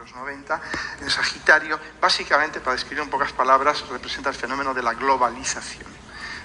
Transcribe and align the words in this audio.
los 0.00 0.14
90, 0.14 0.60
en 1.02 1.10
Sagitario, 1.10 1.78
básicamente, 2.00 2.60
para 2.60 2.72
describir 2.72 3.04
en 3.04 3.10
pocas 3.10 3.32
palabras, 3.32 3.86
representa 3.90 4.30
el 4.30 4.34
fenómeno 4.34 4.72
de 4.72 4.82
la 4.82 4.94
globalización. 4.94 5.90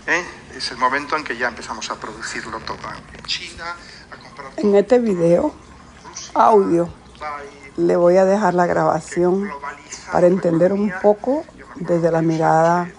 ¿eh? 0.08 0.25
Es 0.54 0.71
el 0.71 0.78
momento 0.78 1.16
en 1.16 1.24
que 1.24 1.37
ya 1.37 1.47
empezamos 1.47 1.89
a 1.89 1.95
producirlo 1.95 2.59
todo 2.59 2.77
en 3.13 3.23
China, 3.23 3.75
a 4.11 4.17
comprar... 4.17 4.51
En 4.57 4.75
este 4.75 4.99
video, 4.99 5.55
audio, 6.33 6.89
le 7.77 7.95
voy 7.95 8.18
a 8.18 8.25
dejar 8.25 8.54
la 8.55 8.65
grabación 8.65 9.49
para 10.11 10.27
entender 10.27 10.73
un 10.73 10.93
poco 11.01 11.45
desde 11.75 12.11
la 12.11 12.21
mirada 12.21 12.89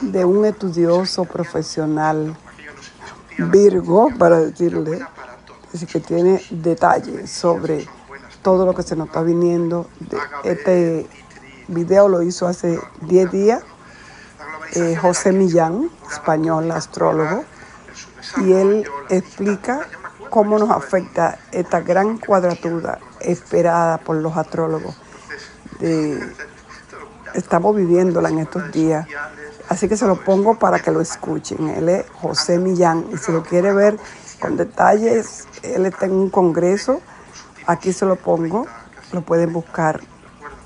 de 0.00 0.24
un 0.24 0.44
estudioso 0.46 1.26
profesional 1.26 2.36
Virgo, 3.38 4.10
para 4.18 4.38
decirle, 4.38 5.04
es 5.72 5.86
que 5.86 6.00
tiene 6.00 6.40
detalles 6.50 7.30
sobre 7.30 7.86
todo 8.44 8.64
lo 8.64 8.74
que 8.74 8.84
se 8.84 8.94
nos 8.94 9.08
está 9.08 9.22
viniendo. 9.22 9.88
Este 10.44 11.08
video 11.66 12.08
lo 12.08 12.22
hizo 12.22 12.46
hace 12.46 12.78
10 13.00 13.32
días 13.32 13.62
eh, 14.76 14.96
José 14.96 15.32
Millán, 15.32 15.90
español 16.10 16.70
astrólogo, 16.70 17.44
y 18.38 18.52
él 18.52 18.84
explica 19.08 19.88
cómo 20.30 20.58
nos 20.58 20.70
afecta 20.70 21.38
esta 21.52 21.80
gran 21.80 22.18
cuadratura 22.18 22.98
esperada 23.20 23.98
por 23.98 24.16
los 24.16 24.36
astrólogos. 24.36 24.94
estamos 27.34 27.74
viviéndola 27.74 28.28
en 28.28 28.38
estos 28.38 28.70
días 28.70 29.06
Así 29.68 29.88
que 29.88 29.96
se 29.96 30.06
lo 30.06 30.16
pongo 30.16 30.58
para 30.58 30.78
que 30.78 30.90
lo 30.90 31.00
escuchen. 31.00 31.68
Él 31.68 31.88
es 31.88 32.04
José 32.20 32.58
Millán 32.58 33.06
y 33.12 33.16
si 33.16 33.32
lo 33.32 33.42
quiere 33.42 33.72
ver 33.72 33.96
con 34.40 34.56
detalles, 34.56 35.46
él 35.62 35.86
está 35.86 36.06
en 36.06 36.12
un 36.12 36.30
congreso. 36.30 37.00
Aquí 37.66 37.92
se 37.92 38.06
lo 38.06 38.16
pongo. 38.16 38.66
Lo 39.12 39.22
pueden 39.22 39.52
buscar 39.52 40.00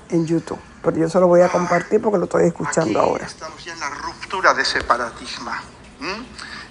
en 0.09 0.25
YouTube. 0.25 0.59
Pero 0.83 0.97
yo 0.97 1.09
se 1.09 1.19
lo 1.19 1.27
voy 1.27 1.41
a 1.41 1.49
compartir 1.49 2.01
porque 2.01 2.17
lo 2.17 2.23
estoy 2.25 2.47
escuchando 2.47 2.99
ahora. 2.99 3.25
Estamos 3.25 3.63
ya 3.63 3.73
en 3.73 3.79
la 3.79 3.89
ruptura 3.89 4.53
de 4.53 4.61
ese 4.63 4.81
paradigma. 4.83 5.61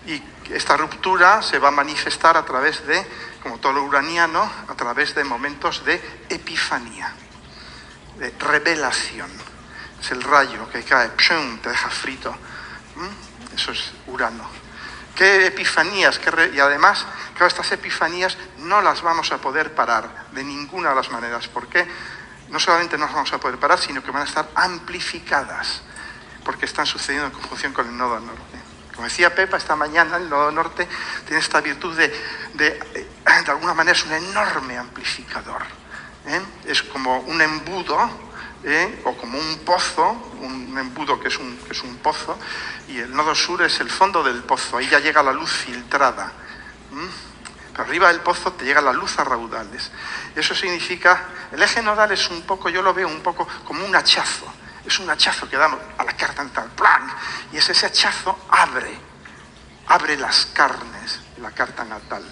Y 0.07 0.23
esta 0.51 0.77
ruptura 0.77 1.43
se 1.43 1.59
va 1.59 1.69
a 1.69 1.73
manifestar 1.73 2.37
a 2.37 2.45
través 2.45 2.87
de, 2.87 3.07
como 3.43 3.59
todo 3.59 3.75
lo 3.75 3.85
uraniano, 3.85 4.51
a 4.69 4.75
través 4.75 5.15
de 5.15 5.25
momentos 5.25 5.85
de 5.85 6.01
epifanía, 6.31 7.13
de 8.19 8.31
revelación 8.39 9.29
es 10.01 10.11
el 10.13 10.23
rayo 10.23 10.69
que 10.71 10.83
cae, 10.83 11.11
te 11.63 11.69
deja 11.69 11.91
frito. 11.91 12.31
¿Mm? 12.97 13.55
Eso 13.55 13.73
es 13.73 13.93
Urano. 14.07 14.45
¿Qué 15.19 15.47
epifanías? 15.47 16.21
y 16.55 16.61
además, 16.61 17.05
claro, 17.33 17.49
estas 17.49 17.73
epifanías 17.73 18.39
no 18.59 18.81
las 18.81 19.03
vamos 19.03 19.33
a 19.33 19.39
poder 19.39 19.75
parar 19.75 20.27
de 20.31 20.45
ninguna 20.45 20.91
de 20.91 20.95
las 20.95 21.11
maneras. 21.11 21.49
¿Por 21.49 21.67
qué? 21.67 21.85
No 22.51 22.61
solamente 22.61 22.97
no 22.97 23.07
las 23.07 23.15
vamos 23.15 23.33
a 23.33 23.39
poder 23.39 23.59
parar, 23.59 23.81
sino 23.81 24.01
que 24.01 24.13
van 24.13 24.23
a 24.23 24.27
estar 24.27 24.49
amplificadas, 24.55 25.83
porque 26.45 26.67
están 26.67 26.87
sucediendo 26.87 27.27
en 27.27 27.33
conjunción 27.33 27.73
con 27.73 27.89
el 27.89 27.97
nodo 27.97 28.21
norte. 28.21 28.59
Como 28.95 29.09
decía 29.09 29.35
Pepa 29.35 29.57
esta 29.57 29.75
mañana, 29.75 30.19
el 30.19 30.31
nodo 30.31 30.53
norte 30.53 30.87
tiene 31.27 31.41
esta 31.41 31.61
virtud 31.61 31.97
de, 31.97 32.09
de, 32.55 32.69
eh, 32.95 33.09
de 33.45 33.51
alguna 33.51 33.75
manera, 33.75 33.99
es 33.99 34.05
un 34.05 34.13
enorme 34.13 34.79
amplificador. 34.79 35.63
¿eh? 36.27 36.41
Es 36.65 36.85
como 36.85 37.19
un 37.23 37.41
embudo 37.43 38.28
¿eh? 38.65 39.03
o 39.05 39.17
como 39.17 39.39
un 39.39 39.59
pozo, 39.61 40.11
un 40.41 40.77
embudo 40.77 41.21
que 41.21 41.29
es 41.29 41.39
un, 41.39 41.59
es 41.71 41.83
un 41.83 41.97
pozo, 41.99 42.39
y 42.89 42.99
el 42.99 43.15
nodo 43.15 43.35
sur 43.35 43.63
es 43.63 43.81
el 43.81 43.91
fondo 43.91 44.23
del 44.23 44.43
pozo, 44.43 44.79
ahí 44.79 44.89
ya 44.89 44.99
llega 44.99 45.23
la 45.23 45.33
luz 45.33 45.51
filtrada. 45.51 46.33
Pero 47.73 47.83
arriba 47.83 48.09
del 48.09 48.21
pozo 48.21 48.53
te 48.53 48.65
llega 48.65 48.81
la 48.81 48.93
luz 48.93 49.19
a 49.19 49.25
raudales. 49.25 49.91
Eso 50.35 50.55
significa, 50.55 51.27
el 51.53 51.63
eje 51.63 51.81
nodal 51.83 52.11
es 52.13 52.29
un 52.31 52.43
poco, 52.43 52.69
yo 52.69 52.83
lo 52.83 52.93
veo 52.93 53.07
un 53.07 53.21
poco 53.21 53.47
como 53.65 53.85
un 53.85 53.95
hachazo, 53.95 54.47
es 54.85 54.99
un 54.99 55.09
hachazo 55.09 55.49
que 55.49 55.57
damos 55.57 55.81
a 55.97 56.05
la 56.05 56.17
carta 56.17 56.43
natal, 56.43 56.71
¡plan! 56.75 57.09
y 57.53 57.57
es 57.57 57.69
ese 57.69 57.87
hachazo 57.87 58.47
abre, 58.51 58.99
abre 59.87 60.17
las 60.17 60.47
carnes 60.47 61.21
la 61.41 61.51
carta 61.51 61.85
natal. 61.85 62.23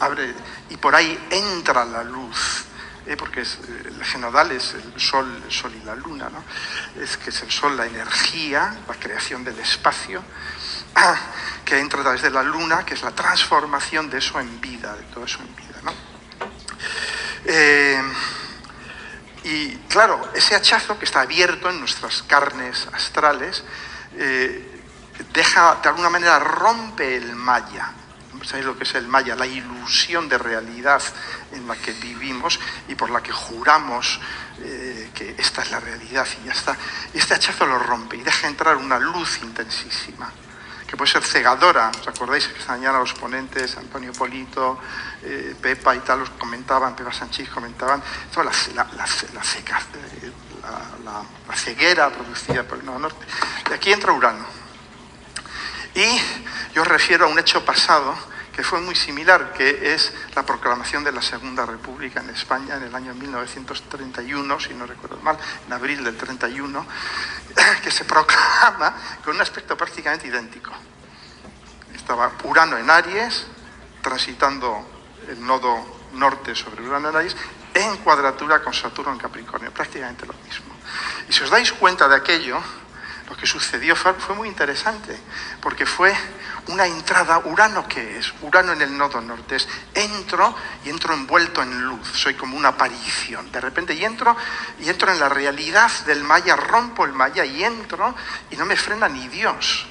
Abre, 0.00 0.34
y 0.70 0.76
por 0.76 0.94
ahí 0.94 1.28
entra 1.30 1.84
la 1.84 2.02
luz 2.02 2.64
¿eh? 3.06 3.16
porque 3.16 3.42
es, 3.42 3.58
el 3.84 4.04
genodal 4.04 4.52
es 4.52 4.74
el 4.74 5.00
sol, 5.00 5.42
sol 5.48 5.72
y 5.80 5.84
la 5.84 5.94
luna, 5.94 6.28
¿no? 6.30 6.44
es 7.02 7.16
que 7.16 7.30
es 7.30 7.42
el 7.42 7.50
sol 7.50 7.76
la 7.76 7.86
energía, 7.86 8.76
la 8.86 8.94
creación 8.94 9.44
del 9.44 9.58
espacio, 9.58 10.22
que 11.64 11.78
entra 11.78 12.00
a 12.00 12.02
través 12.02 12.22
de 12.22 12.30
la 12.30 12.42
luna, 12.42 12.84
que 12.84 12.94
es 12.94 13.02
la 13.02 13.12
transformación 13.12 14.10
de 14.10 14.18
eso 14.18 14.40
en 14.40 14.60
vida, 14.60 14.94
de 14.94 15.02
todo 15.04 15.24
eso 15.24 15.38
en 15.40 15.56
vida. 15.56 15.80
¿no? 15.82 15.92
Eh, 17.44 18.02
y 19.44 19.76
claro, 19.88 20.30
ese 20.34 20.54
hachazo 20.54 20.98
que 20.98 21.06
está 21.06 21.22
abierto 21.22 21.70
en 21.70 21.80
nuestras 21.80 22.22
carnes 22.22 22.86
astrales, 22.92 23.64
eh, 24.16 24.82
deja, 25.32 25.76
de 25.82 25.88
alguna 25.88 26.10
manera, 26.10 26.38
rompe 26.38 27.16
el 27.16 27.34
maya, 27.34 27.92
¿Sabéis 28.44 28.66
lo 28.66 28.76
que 28.76 28.84
es 28.84 28.94
el 28.94 29.06
maya? 29.08 29.36
La 29.36 29.46
ilusión 29.46 30.28
de 30.28 30.38
realidad 30.38 31.02
en 31.52 31.66
la 31.66 31.76
que 31.76 31.92
vivimos 31.92 32.58
y 32.88 32.94
por 32.94 33.10
la 33.10 33.22
que 33.22 33.32
juramos 33.32 34.20
eh, 34.62 35.10
que 35.14 35.34
esta 35.38 35.62
es 35.62 35.70
la 35.70 35.80
realidad 35.80 36.26
y 36.42 36.46
ya 36.46 36.52
está. 36.52 36.76
Este 37.14 37.34
hachazo 37.34 37.66
lo 37.66 37.78
rompe 37.78 38.16
y 38.16 38.22
deja 38.22 38.46
entrar 38.48 38.76
una 38.76 38.98
luz 38.98 39.40
intensísima, 39.42 40.30
que 40.86 40.96
puede 40.96 41.10
ser 41.10 41.22
cegadora. 41.22 41.90
¿Os 41.98 42.08
acordáis 42.08 42.46
que 42.46 42.58
esta 42.58 42.72
mañana 42.72 42.98
los 42.98 43.14
ponentes, 43.14 43.76
Antonio 43.76 44.12
Polito, 44.12 44.78
eh, 45.22 45.54
Pepa 45.60 45.94
y 45.94 46.00
tal, 46.00 46.20
los 46.20 46.30
comentaban, 46.30 46.94
Pepa 46.94 47.12
Sánchez 47.12 47.48
comentaban, 47.48 48.02
toda 48.32 48.44
la, 48.44 48.52
la, 48.74 48.88
la, 51.46 51.56
ceguera 51.56 52.10
producida 52.10 52.62
por 52.64 52.78
el 52.78 52.84
Nuevo 52.84 53.00
Norte. 53.00 53.26
Y 53.70 53.72
aquí 53.72 53.92
entra 53.92 54.12
Urano. 54.12 54.59
Y 55.94 56.20
yo 56.74 56.84
refiero 56.84 57.26
a 57.26 57.28
un 57.28 57.38
hecho 57.38 57.64
pasado 57.64 58.16
que 58.52 58.62
fue 58.62 58.80
muy 58.80 58.94
similar, 58.94 59.52
que 59.52 59.94
es 59.94 60.12
la 60.34 60.44
proclamación 60.44 61.02
de 61.04 61.12
la 61.12 61.22
Segunda 61.22 61.64
República 61.64 62.20
en 62.20 62.30
España 62.30 62.76
en 62.76 62.82
el 62.82 62.94
año 62.94 63.14
1931, 63.14 64.60
si 64.60 64.74
no 64.74 64.86
recuerdo 64.86 65.18
mal, 65.22 65.38
en 65.66 65.72
abril 65.72 66.04
del 66.04 66.16
31, 66.16 66.86
que 67.82 67.90
se 67.90 68.04
proclama 68.04 68.94
con 69.24 69.36
un 69.36 69.40
aspecto 69.40 69.76
prácticamente 69.76 70.26
idéntico. 70.26 70.72
Estaba 71.94 72.32
Urano 72.44 72.76
en 72.76 72.90
Aries, 72.90 73.46
transitando 74.02 74.86
el 75.28 75.44
nodo 75.44 76.00
norte 76.12 76.54
sobre 76.54 76.82
Urano 76.82 77.10
en 77.10 77.16
Aries, 77.16 77.36
en 77.72 77.96
cuadratura 77.98 78.62
con 78.62 78.74
Saturno 78.74 79.12
en 79.12 79.18
Capricornio, 79.18 79.72
prácticamente 79.72 80.26
lo 80.26 80.34
mismo. 80.44 80.74
Y 81.28 81.32
si 81.32 81.44
os 81.44 81.50
dais 81.50 81.72
cuenta 81.72 82.08
de 82.08 82.16
aquello, 82.16 82.60
lo 83.30 83.36
que 83.36 83.46
sucedió 83.46 83.94
fue, 83.94 84.12
muy 84.34 84.48
interesante, 84.48 85.16
porque 85.62 85.86
fue 85.86 86.12
una 86.66 86.84
entrada, 86.84 87.38
Urano 87.38 87.86
qué 87.86 88.18
es, 88.18 88.32
Urano 88.42 88.72
en 88.72 88.82
el 88.82 88.98
nodo 88.98 89.20
norte 89.20 89.54
es, 89.54 89.68
entro 89.94 90.52
y 90.84 90.90
entro 90.90 91.14
envuelto 91.14 91.62
en 91.62 91.80
luz, 91.80 92.08
soy 92.12 92.34
como 92.34 92.56
una 92.56 92.70
aparición, 92.70 93.50
de 93.52 93.60
repente 93.60 93.94
y 93.94 94.04
entro 94.04 94.36
y 94.80 94.88
entro 94.88 95.12
en 95.12 95.20
la 95.20 95.28
realidad 95.28 95.90
del 96.06 96.24
Maya, 96.24 96.56
rompo 96.56 97.04
el 97.04 97.12
Maya 97.12 97.44
y 97.44 97.62
entro 97.62 98.16
y 98.50 98.56
no 98.56 98.66
me 98.66 98.74
frena 98.74 99.08
ni 99.08 99.28
Dios. 99.28 99.86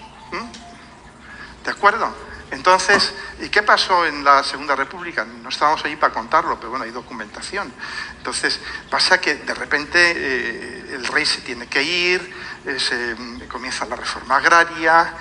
¿De 1.63 1.71
acuerdo? 1.71 2.13
Entonces, 2.51 3.13
¿y 3.39 3.49
qué 3.49 3.63
pasó 3.63 4.05
en 4.05 4.23
la 4.23 4.43
Segunda 4.43 4.75
República? 4.75 5.23
No 5.23 5.49
estábamos 5.49 5.85
ahí 5.85 5.95
para 5.95 6.13
contarlo, 6.13 6.57
pero 6.57 6.71
bueno, 6.71 6.83
hay 6.83 6.91
documentación. 6.91 7.71
Entonces, 8.17 8.59
pasa 8.89 9.21
que 9.21 9.35
de 9.35 9.53
repente 9.53 10.13
eh, 10.15 10.78
el 10.93 11.05
rey 11.07 11.25
se 11.25 11.41
tiene 11.41 11.67
que 11.67 11.81
ir, 11.81 12.35
eh, 12.65 12.79
se, 12.79 13.47
comienza 13.47 13.85
la 13.85 13.95
reforma 13.95 14.37
agraria, 14.37 15.13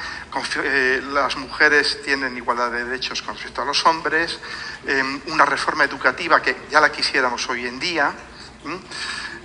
eh, 0.63 1.03
las 1.13 1.37
mujeres 1.37 2.03
tienen 2.05 2.37
igualdad 2.37 2.71
de 2.71 2.85
derechos 2.85 3.23
con 3.23 3.35
respecto 3.35 3.63
a 3.63 3.65
los 3.65 3.85
hombres, 3.87 4.39
una 5.27 5.45
reforma 5.45 5.85
educativa 5.85 6.41
que 6.41 6.57
ya 6.71 6.81
la 6.81 6.91
quisiéramos 6.91 7.49
hoy 7.49 7.67
en 7.67 7.79
día. 7.79 8.13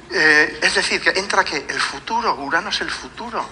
es 0.10 0.76
decir, 0.76 1.02
que 1.02 1.10
entra 1.20 1.44
que 1.44 1.66
el 1.68 1.82
futuro, 1.82 2.36
Urano 2.36 2.70
es 2.70 2.82
el 2.82 2.92
futuro 2.92 3.48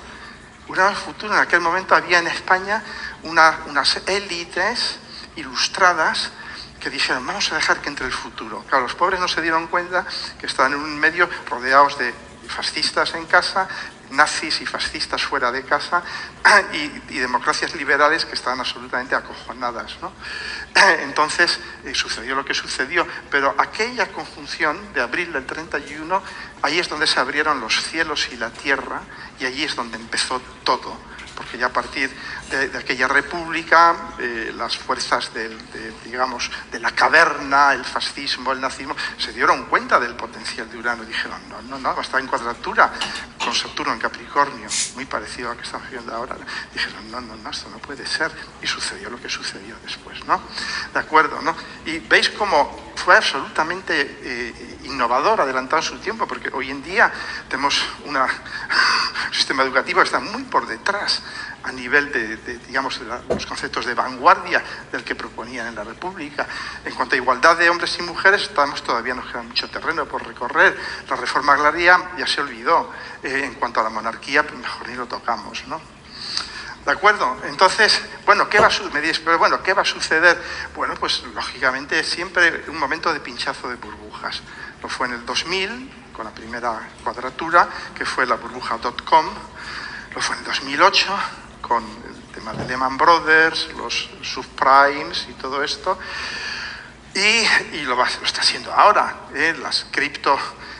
el 0.80 0.95
futuro. 0.95 1.34
En 1.34 1.40
aquel 1.40 1.60
momento 1.60 1.95
había 1.95 2.19
en 2.19 2.28
España 2.28 2.81
unas 3.24 4.01
élites 4.07 4.98
ilustradas 5.36 6.31
que 6.80 6.90
dijeron, 6.90 7.25
vamos 7.28 7.51
a 7.51 7.56
dejar 7.56 7.81
que 7.81 7.90
entre 7.90 8.06
el 8.06 8.12
futuro. 8.12 8.63
Claro, 8.68 8.84
los 8.84 8.95
pobres 8.95 9.19
no 9.19 9.28
se 9.28 9.42
dieron 9.42 9.68
cuenta 9.68 10.06
que 10.40 10.48
estaban 10.48 10.74
en 10.74 10.80
un 10.80 10.98
medio 11.00 11.30
rodeados 11.48 11.98
de 12.00 12.13
fascistas 12.51 13.13
en 13.15 13.25
casa, 13.25 13.68
nazis 14.12 14.62
y 14.62 14.65
fascistas 14.65 15.24
fuera 15.24 15.51
de 15.51 15.63
casa 15.63 16.03
y, 16.74 17.18
democracias 17.19 17.75
liberales 17.75 18.25
que 18.25 18.36
estaban 18.36 18.59
absolutamente 18.59 19.15
acojonadas. 19.15 19.98
Entonces 21.00 21.59
eh, 21.86 21.95
sucedió 21.95 22.36
lo 22.36 22.45
que 22.45 22.53
sucedió, 22.53 23.07
pero 23.30 23.56
aquella 23.57 24.07
conjunción 24.12 24.94
de 24.94 25.01
abril 25.01 25.31
del 25.33 25.45
31, 25.45 26.21
ahí 26.62 26.80
es 26.80 26.89
donde 26.89 27.07
se 27.07 27.19
abrieron 27.19 27.59
los 27.59 27.81
cielos 27.83 28.30
y 28.31 28.38
la 28.38 28.50
tierra 28.51 29.01
y 29.39 29.45
allí 29.45 29.63
es 29.63 29.75
donde 29.75 29.97
empezó 29.97 30.42
todo 30.63 31.12
porque 31.42 31.57
ya 31.57 31.68
a 31.68 31.74
partir 31.74 32.12
de, 32.51 32.77
aquella 32.77 33.07
república 33.07 33.95
eh, 34.19 34.53
las 34.56 34.77
fuerzas 34.77 35.33
de, 35.33 35.50
digamos, 36.03 36.51
de 36.71 36.80
la 36.80 36.92
caverna, 36.92 37.74
el 37.74 37.86
fascismo, 37.86 38.51
el 38.51 38.59
nazismo, 38.59 38.95
se 39.18 39.31
dieron 39.31 39.65
cuenta 39.65 40.00
del 40.00 40.15
potencial 40.15 40.69
de 40.69 40.77
Urano 40.77 41.03
y 41.03 41.07
dijeron, 41.07 41.39
no, 41.50 41.62
no, 41.62 41.80
no, 41.80 42.01
está 42.01 42.19
en 42.19 42.27
cuadratura 42.27 42.92
con 43.44 43.53
Saturno 43.53 43.94
en 43.94 44.00
Capricornio, 44.00 44.68
muy 44.95 45.06
parecido 45.06 45.50
a 45.50 45.53
lo 45.53 45.57
que 45.57 45.65
estamos 45.65 45.89
viendo 45.89 46.13
ahora. 46.13 46.36
Dijeron, 46.74 47.09
no, 47.09 47.21
no, 47.21 47.36
no, 47.36 47.50
esto 47.50 47.69
no 47.69 47.80
puede 47.80 48.06
ser. 48.06 48.31
Y 48.62 48.68
sucedió 48.68 49.09
lo 49.09 49.19
que 49.19 49.30
sucedió 49.30 49.75
después, 49.83 50.24
¿no? 50.25 50.42
¿De 50.94 51.00
acuerdo? 51.00 51.42
¿no? 51.42 51.56
Y 51.86 52.00
veis 52.00 52.30
cómo 52.30 52.92
fue 52.95 53.15
absolutamente 53.15 54.19
eh, 54.21 54.80
innovador, 54.83 55.42
adelantado 55.42 55.81
su 55.81 55.97
tiempo, 56.00 56.27
porque 56.27 56.50
hoy 56.54 56.69
en 56.69 56.83
día 56.83 57.12
tenemos 57.50 57.81
un 58.06 58.18
sistema 59.31 59.63
educativo 59.63 60.01
que 60.01 60.06
está 60.06 60.19
muy 60.19 60.44
por 60.44 60.68
detrás 60.68 61.21
a 61.63 61.72
nivel 61.72 62.12
de, 62.12 62.38
digamos, 62.68 63.00
los 63.30 63.46
conceptos 63.46 63.86
de 63.86 63.94
vanguardia 63.94 64.63
del 64.92 65.04
que 65.04 65.16
proponían 65.16 65.68
en 65.68 65.75
la 65.75 65.84
República. 65.84 66.48
En 66.84 66.94
cuanto 66.96 67.16
a 67.16 67.18
igualdad 67.18 67.58
de 67.58 67.69
hombres 67.69 67.98
y 68.00 68.04
mujeres, 68.04 68.44
estamos, 68.44 68.84
todavía 68.84 69.13
nos 69.13 69.25
queda 69.28 69.44
mucho 69.44 69.69
terreno 69.69 70.06
por 70.06 70.25
recorrer. 70.25 70.78
La 71.10 71.16
reforma 71.16 71.54
agraria 71.54 72.12
ya 72.18 72.25
se 72.25 72.42
olvidó. 72.42 72.92
Eh, 73.24 73.44
en 73.46 73.54
cuanto 73.56 73.80
a 73.80 73.84
la 73.84 73.90
monarquía, 73.90 74.44
pues 74.44 74.60
mejor 74.60 74.90
ni 74.90 74.96
lo 74.96 75.06
tocamos, 75.06 75.63
¿no? 75.68 75.80
¿De 76.86 76.92
acuerdo? 76.92 77.38
Entonces, 77.44 78.02
bueno, 78.25 78.50
¿qué 78.50 78.60
va 78.60 78.68
a 78.68 78.72
suceder? 78.72 79.22
Pero 79.24 79.38
bueno, 79.38 79.62
¿qué 79.62 79.74
va 79.74 79.84
a 79.84 79.86
suceder? 79.86 80.42
Bueno, 80.75 80.96
pues 81.00 81.24
lógicamente 81.36 82.04
siempre 82.04 82.64
un 82.68 82.78
momento 82.80 83.14
de 83.14 83.19
pinchazo 83.19 83.69
de 83.69 83.75
burbujas. 83.75 84.42
Lo 84.81 84.90
fue 84.90 85.07
en 85.07 85.14
el 85.14 85.25
2000, 85.25 85.92
con 86.12 86.25
la 86.25 86.31
primera 86.31 86.90
cuadratura, 87.04 87.69
que 87.96 88.04
fue 88.04 88.25
la 88.25 88.36
burbuja.com. 88.36 89.25
Lo 90.16 90.22
fue 90.22 90.36
en 90.36 90.40
el 90.40 90.46
2008, 90.46 91.19
con 91.62 91.84
el 91.84 92.34
tema 92.34 92.54
de 92.54 92.68
Lehman 92.68 92.98
Brothers, 92.98 93.69
los 93.78 94.10
subprimes 94.22 95.28
y 95.30 95.34
todo 95.34 95.63
esto. 95.63 95.98
Y, 97.13 97.81
lo, 97.84 98.04
está 98.06 98.42
haciendo 98.42 98.72
ahora. 98.74 99.28
¿eh? 99.34 99.56
Las 99.62 99.86
cripto 99.92 100.38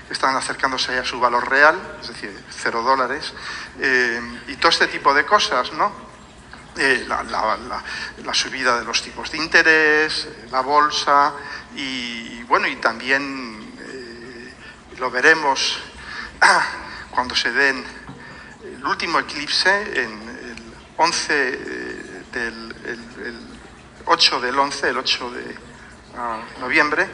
están 0.10 0.36
acercándose 0.36 0.98
a 0.98 1.06
su 1.06 1.20
valor 1.20 1.50
real, 1.50 1.80
es 2.02 2.10
decir, 2.10 2.44
cero 2.50 2.82
dólares. 2.84 3.34
Eh, 3.80 4.22
y 4.48 4.56
todo 4.58 4.70
este 4.70 4.88
tipo 4.88 5.14
de 5.14 5.26
cosas, 5.26 5.72
¿no? 5.74 6.12
Eh, 6.78 7.06
la, 7.08 8.34
subida 8.34 8.80
de 8.80 8.86
los 8.86 9.02
tipos 9.02 9.30
de 9.30 9.38
interés, 9.38 10.28
la 10.52 10.62
bolsa 10.62 11.34
y, 11.76 12.44
bueno, 12.44 12.66
y 12.66 12.78
también 12.78 13.74
eh, 13.78 14.54
lo 14.98 15.12
veremos 15.12 15.80
cuando 17.12 17.36
se 17.36 17.52
den 17.52 17.84
el 18.64 18.86
último 18.86 19.20
eclipse 19.20 20.02
en 20.02 20.21
11 21.02 21.34
del 22.32 22.76
el, 22.86 23.40
8 24.06 24.40
del 24.40 24.58
11, 24.58 24.90
el 24.90 24.98
8 24.98 25.32
de 25.32 25.56
ah, 26.16 26.42
noviembre, 26.60 27.10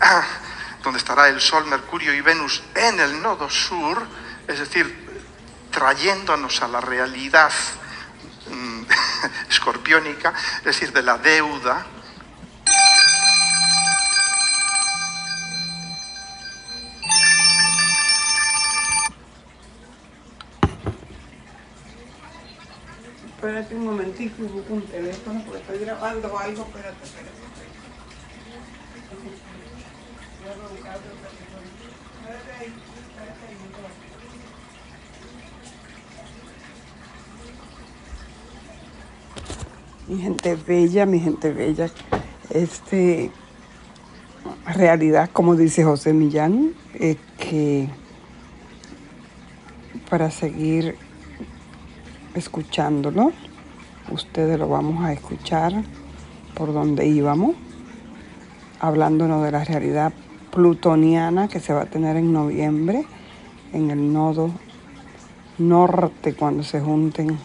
donde 0.84 0.98
estará 0.98 1.28
el 1.28 1.40
Sol, 1.40 1.66
Mercurio 1.66 2.14
y 2.14 2.20
Venus 2.20 2.62
en 2.76 3.00
el 3.00 3.20
nodo 3.20 3.50
sur, 3.50 4.06
es 4.46 4.60
decir, 4.60 5.66
trayéndonos 5.72 6.62
a 6.62 6.68
la 6.68 6.80
realidad 6.80 7.52
mm, 8.50 8.82
escorpiónica, 9.50 10.32
es 10.58 10.64
decir, 10.64 10.92
de 10.92 11.02
la 11.02 11.18
deuda, 11.18 11.86
Espérate 23.44 23.74
un 23.74 23.84
momentito 23.84 24.42
y 24.42 24.46
busco 24.46 24.72
un 24.72 24.86
teléfono 24.86 25.42
porque 25.44 25.60
estoy 25.60 25.78
grabando 25.80 26.38
algo. 26.38 26.62
Espérate, 26.62 27.04
espérate. 27.04 27.30
mi 40.08 40.22
gente 40.22 40.54
bella, 40.54 41.04
mi 41.04 41.20
gente 41.20 41.52
bella, 41.52 41.90
este 42.48 43.30
realidad, 44.64 45.28
como 45.30 45.54
dice 45.54 45.84
José 45.84 46.14
Millán, 46.14 46.72
es 46.94 47.18
que 47.36 47.90
para 50.08 50.30
seguir 50.30 51.03
escuchándolo, 52.34 53.32
ustedes 54.10 54.58
lo 54.58 54.68
vamos 54.68 55.04
a 55.04 55.12
escuchar 55.12 55.72
por 56.54 56.72
donde 56.72 57.06
íbamos, 57.06 57.54
hablándonos 58.80 59.44
de 59.44 59.52
la 59.52 59.64
realidad 59.64 60.12
plutoniana 60.50 61.48
que 61.48 61.60
se 61.60 61.72
va 61.72 61.82
a 61.82 61.86
tener 61.86 62.16
en 62.16 62.32
noviembre 62.32 63.04
en 63.72 63.90
el 63.90 64.12
nodo 64.12 64.50
norte 65.58 66.34
cuando 66.34 66.62
se 66.62 66.80
junten 66.80 67.38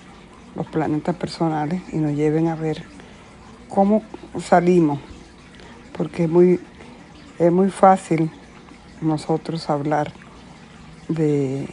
los 0.55 0.67
planetas 0.67 1.15
personales 1.15 1.81
y 1.91 1.97
nos 1.97 2.13
lleven 2.13 2.47
a 2.47 2.55
ver 2.55 2.83
cómo 3.67 4.03
salimos, 4.39 4.99
porque 5.97 6.23
es 6.23 6.29
muy, 6.29 6.59
es 7.37 7.51
muy 7.51 7.69
fácil 7.69 8.31
nosotros 9.01 9.69
hablar 9.69 10.11
de, 11.07 11.67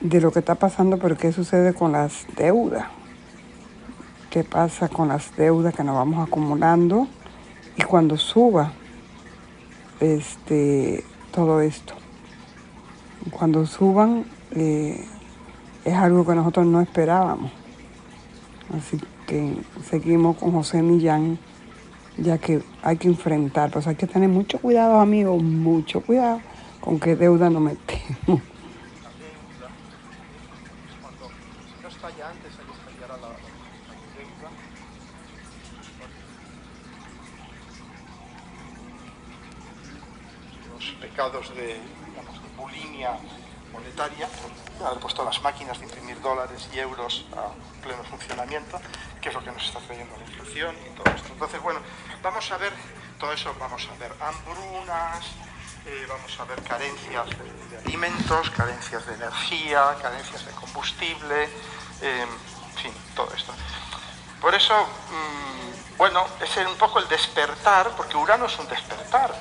de 0.00 0.20
lo 0.20 0.30
que 0.30 0.38
está 0.40 0.54
pasando, 0.54 0.98
pero 0.98 1.16
qué 1.16 1.32
sucede 1.32 1.74
con 1.74 1.92
las 1.92 2.26
deudas, 2.36 2.86
qué 4.30 4.44
pasa 4.44 4.88
con 4.88 5.08
las 5.08 5.34
deudas 5.36 5.74
que 5.74 5.84
nos 5.84 5.96
vamos 5.96 6.26
acumulando 6.26 7.08
y 7.76 7.82
cuando 7.82 8.16
suba 8.16 8.72
este, 10.00 11.04
todo 11.32 11.60
esto. 11.60 11.94
Cuando 13.30 13.66
suban 13.66 14.24
eh, 14.52 15.04
es 15.84 15.94
algo 15.94 16.26
que 16.26 16.34
nosotros 16.34 16.66
no 16.66 16.80
esperábamos. 16.80 17.50
Así 18.76 19.00
que 19.26 19.56
seguimos 19.88 20.36
con 20.36 20.52
José 20.52 20.82
Millán, 20.82 21.38
ya 22.16 22.38
que 22.38 22.62
hay 22.82 22.96
que 22.96 23.08
enfrentar, 23.08 23.70
pues 23.70 23.86
hay 23.86 23.96
que 23.96 24.06
tener 24.06 24.28
mucho 24.28 24.58
cuidado, 24.58 25.00
amigos, 25.00 25.42
mucho 25.42 26.00
cuidado 26.02 26.40
con 26.80 27.00
qué 27.00 27.16
deuda 27.16 27.50
nos 27.50 27.62
metemos. 27.62 28.42
Los 31.82 31.96
de, 41.18 41.74
de 41.74 41.80
bulimia 42.56 43.18
monetaria, 43.72 44.28
haber 44.86 45.00
puesto 45.00 45.24
las 45.24 45.42
máquinas 45.42 45.76
de 45.80 45.86
imprimir 45.86 46.20
dólares 46.20 46.68
y 46.72 46.78
euros 46.78 47.26
a 47.36 47.50
pleno 47.82 48.04
funcionamiento, 48.04 48.80
que 49.20 49.30
es 49.30 49.34
lo 49.34 49.42
que 49.42 49.50
nos 49.50 49.66
está 49.66 49.80
trayendo 49.80 50.16
la 50.16 50.22
inflación 50.22 50.76
y 50.86 50.96
todo 50.96 51.12
esto. 51.12 51.28
Entonces, 51.32 51.60
bueno, 51.60 51.80
vamos 52.22 52.48
a 52.52 52.56
ver 52.58 52.72
todo 53.18 53.32
eso, 53.32 53.52
vamos 53.58 53.88
a 53.92 53.98
ver 53.98 54.14
hambrunas, 54.20 55.26
eh, 55.86 56.06
vamos 56.08 56.38
a 56.38 56.44
ver 56.44 56.62
carencias 56.62 57.26
de, 57.70 57.78
alimentos, 57.78 58.50
carencias 58.50 59.04
de 59.04 59.14
energía, 59.14 59.96
carencias 60.00 60.46
de 60.46 60.52
combustible, 60.52 61.48
eh, 62.00 62.22
en 62.22 62.78
fin, 62.80 62.92
todo 63.16 63.34
esto. 63.34 63.52
Por 64.40 64.54
eso, 64.54 64.74
mm, 64.84 65.96
bueno, 65.98 66.24
es 66.40 66.56
un 66.58 66.76
poco 66.76 67.00
el 67.00 67.08
despertar, 67.08 67.90
porque 67.96 68.16
Urano 68.16 68.46
es 68.46 68.56
un 68.60 68.68
despertar. 68.68 69.34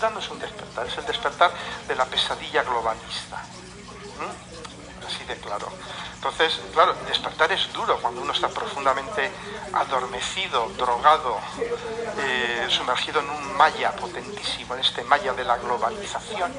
Urano 0.00 0.18
es 0.18 0.30
un 0.30 0.38
despertar, 0.38 0.86
es 0.86 0.96
el 0.96 1.04
despertar 1.04 1.50
de 1.86 1.94
la 1.94 2.06
pesadilla 2.06 2.62
globalista. 2.62 3.36
Así 3.36 4.69
claro. 5.36 5.68
Entonces, 6.14 6.60
claro, 6.74 6.94
despertar 7.06 7.50
es 7.52 7.72
duro 7.72 7.98
cuando 8.00 8.20
uno 8.20 8.32
está 8.32 8.48
profundamente 8.48 9.30
adormecido, 9.72 10.68
drogado, 10.76 11.38
eh, 12.18 12.66
sumergido 12.68 13.20
en 13.20 13.30
un 13.30 13.56
maya 13.56 13.92
potentísimo, 13.96 14.74
en 14.74 14.80
este 14.80 15.02
maya 15.04 15.32
de 15.32 15.44
la 15.44 15.56
globalización. 15.56 16.52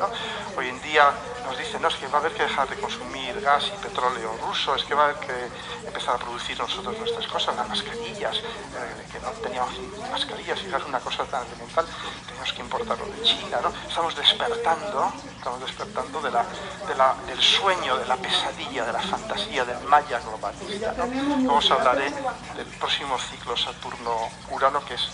Hoy 0.58 0.68
en 0.68 0.82
día 0.82 1.12
nos 1.46 1.58
dicen, 1.58 1.82
no, 1.82 1.90
es 1.90 1.96
que 1.96 2.08
va 2.08 2.18
a 2.18 2.22
haber 2.22 2.34
que 2.34 2.44
dejar 2.44 2.70
de 2.70 2.78
consumir 2.78 3.40
gas 3.42 3.68
y 3.68 3.84
petróleo 3.84 4.36
ruso, 4.46 4.76
es 4.76 4.84
que 4.84 4.96
va 4.96 5.04
a 5.04 5.10
haber 5.10 5.28
que 5.28 5.88
empezar 5.88 6.16
a 6.16 6.18
producir 6.18 6.58
nosotros 6.58 6.98
nuestras 6.98 7.28
cosas, 7.28 7.56
las 7.56 7.70
mascarillas, 7.70 8.38
eh, 8.38 9.08
que 9.12 9.20
no 9.20 9.30
teníamos 9.44 9.74
mascarillas, 10.12 10.60
es 10.60 10.86
una 10.86 11.00
cosa 11.00 11.24
tan 11.26 11.46
elemental, 11.46 11.86
tenemos 12.26 12.54
que 12.54 12.62
importarlo 12.62 13.06
de 13.06 13.22
China, 13.24 13.60
¿no? 13.62 13.74
Estamos 13.88 14.16
despertando, 14.16 15.14
estamos 15.42 15.62
despertando 15.62 16.22
del 16.22 17.42
sueño, 17.42 17.98
de 17.98 18.06
la 18.06 18.16
pesadilla, 18.16 18.86
de 18.86 18.94
la 18.94 19.02
fantasía 19.02 19.66
del 19.66 19.80
Maya 19.86 20.20
globalista. 20.20 20.94
¿no? 20.94 21.56
os 21.56 21.72
hablaré 21.72 22.14
del 22.56 22.68
próximo 22.78 23.18
ciclo 23.18 23.58
Saturno-Urano 23.58 24.86
que, 24.86 24.94
es, 24.94 25.08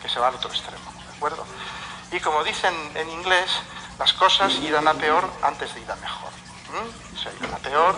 que 0.00 0.08
se 0.08 0.18
va 0.18 0.28
al 0.28 0.36
otro 0.36 0.48
extremo. 0.48 0.90
¿de 1.06 1.16
acuerdo? 1.16 1.44
Y 2.12 2.20
como 2.20 2.42
dicen 2.42 2.72
en 2.94 3.10
inglés, 3.10 3.50
las 3.98 4.14
cosas 4.14 4.54
irán 4.54 4.88
a 4.88 4.94
peor 4.94 5.28
antes 5.42 5.74
de 5.74 5.80
ir 5.82 5.92
a 5.92 5.96
mejor. 5.96 6.30
¿Mm? 6.72 7.18
Se 7.18 7.46
la 7.46 7.58
peor, 7.58 7.94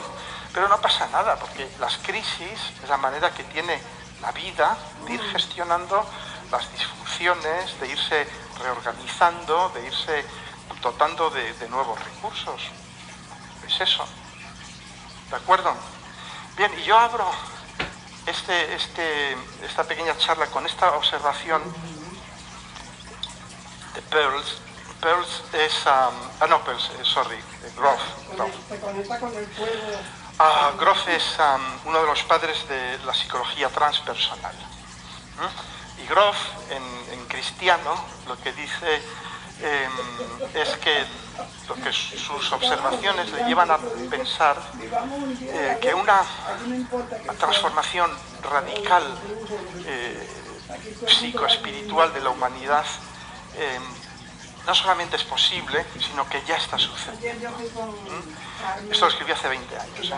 pero 0.53 0.67
no 0.67 0.81
pasa 0.81 1.07
nada, 1.13 1.37
porque 1.37 1.71
las 1.79 1.99
crisis 1.99 2.59
es 2.83 2.89
la 2.89 2.97
manera 2.97 3.33
que 3.33 3.45
tiene 3.45 3.81
la 4.21 4.33
vida 4.33 4.77
de 5.07 5.15
ir 5.15 5.23
gestionando 5.31 6.05
las 6.51 6.69
disfunciones, 6.73 7.79
de 7.79 7.87
irse 7.87 8.27
reorganizando, 8.61 9.69
de 9.69 9.87
irse 9.87 10.25
dotando 10.83 11.31
de, 11.31 11.53
de 11.55 11.69
nuevos 11.69 11.99
recursos. 12.03 12.61
Es 13.67 13.81
eso. 13.81 14.07
¿De 15.31 15.37
acuerdo? 15.37 15.75
Bien, 16.57 16.73
y 16.79 16.83
yo 16.83 16.99
abro 16.99 17.31
este, 18.27 18.75
este, 18.75 19.37
esta 19.63 19.85
pequeña 19.85 20.17
charla 20.17 20.47
con 20.47 20.65
esta 20.67 20.93
observación 20.97 21.63
de 23.95 24.03
Pearls. 24.03 24.59
Pearls 25.01 25.43
es, 25.53 25.87
um, 25.87 26.15
ah 26.41 26.47
no, 26.49 26.65
Pearls, 26.65 26.91
sorry, 27.03 27.37
Groff. 27.77 28.01
Ah, 30.39 30.73
Groff 30.79 31.09
es 31.09 31.37
um, 31.39 31.89
uno 31.89 32.01
de 32.01 32.07
los 32.07 32.23
padres 32.25 32.67
de 32.69 32.99
la 33.05 33.15
psicología 33.15 33.69
transpersonal. 33.69 34.55
Y 36.03 36.07
Groff, 36.07 36.37
en, 36.71 37.27
cristiano, 37.27 37.95
lo 38.29 38.37
que 38.39 38.53
dice 38.53 39.03
em, 39.63 40.61
es 40.61 40.77
que 40.77 41.05
que 41.83 41.93
sus 41.93 42.53
observaciones 42.53 43.31
le 43.33 43.45
llevan 43.45 43.71
a 43.71 43.79
pensar 44.11 44.57
eh, 45.41 45.79
que 45.81 45.95
una 45.95 46.21
transformación 47.39 48.11
radical 48.43 49.03
eh, 49.87 50.29
psicoespiritual 51.07 52.13
de 52.13 52.21
la 52.21 52.31
humanidad 52.31 52.85
eh, 53.57 53.79
no 54.67 54.75
solamente 54.75 55.17
es 55.17 55.25
posible, 55.25 55.85
sino 56.01 56.27
que 56.29 56.43
ya 56.47 56.57
está 56.57 56.79
sucediendo. 56.79 57.51
¿Mm? 57.51 58.93
Esto 58.93 59.05
lo 59.05 59.11
escribí 59.11 59.33
hace 59.33 59.49
20 59.49 59.77
años. 59.79 60.13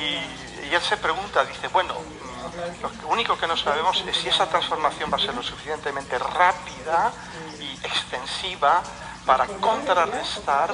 y, 0.00 0.45
él 0.74 0.82
se 0.82 0.96
pregunta, 0.96 1.44
dice, 1.44 1.68
bueno, 1.68 1.94
lo 3.02 3.08
único 3.08 3.36
que 3.36 3.46
no 3.46 3.56
sabemos 3.56 4.02
es 4.06 4.16
si 4.16 4.28
esa 4.28 4.48
transformación 4.48 5.10
va 5.12 5.16
a 5.16 5.20
ser 5.20 5.34
lo 5.34 5.42
suficientemente 5.42 6.18
rápida 6.18 7.12
y 7.60 7.86
extensiva 7.86 8.82
para 9.26 9.46
contrarrestar 9.46 10.70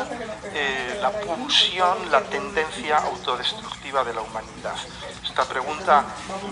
eh, 0.54 0.98
la 1.00 1.10
pulsión, 1.10 2.10
la 2.10 2.20
tendencia 2.20 2.98
autodestructiva 2.98 4.04
de 4.04 4.12
la 4.12 4.20
humanidad. 4.20 4.76
Esta 5.24 5.44
pregunta 5.46 6.04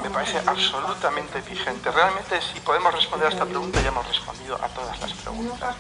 me 0.03 0.09
parece 0.09 0.39
absolutamente 0.39 1.43
vigente. 1.43 1.91
Realmente 1.91 2.41
si 2.41 2.59
podemos 2.61 2.95
responder 2.95 3.29
a 3.29 3.31
esta 3.31 3.45
pregunta 3.45 3.83
ya 3.83 3.89
hemos 3.89 4.09
respondido 4.09 4.57
a 4.57 4.69
todas 4.69 4.99
las 4.99 5.13
preguntas. 5.13 5.77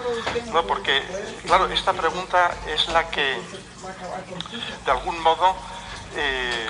¿no? 0.52 0.62
Porque, 0.66 1.02
claro, 1.46 1.66
esta 1.68 1.94
pregunta 1.94 2.54
es 2.66 2.86
la 2.88 3.08
que, 3.08 3.40
de 4.84 4.90
algún 4.90 5.18
modo, 5.22 5.56
eh, 6.16 6.68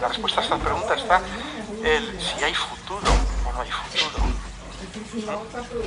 la 0.00 0.08
respuesta 0.08 0.40
a 0.40 0.44
esta 0.44 0.58
pregunta 0.58 0.94
está 0.94 1.20
el 1.84 2.20
si 2.20 2.44
hay 2.44 2.54
futuro 2.54 3.10
o 3.46 3.52
no 3.52 3.60
hay 3.60 3.70
futuro. 3.70 4.46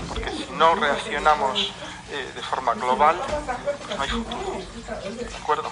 Porque 0.07 0.31
si 0.31 0.47
no 0.53 0.75
reaccionamos 0.75 1.71
eh, 2.11 2.31
de 2.35 2.41
forma 2.41 2.73
global, 2.73 3.19
pues 3.85 3.97
no 3.97 4.03
hay 4.03 4.09
futuro. 4.09 4.57
¿De 4.57 5.35
acuerdo? 5.35 5.69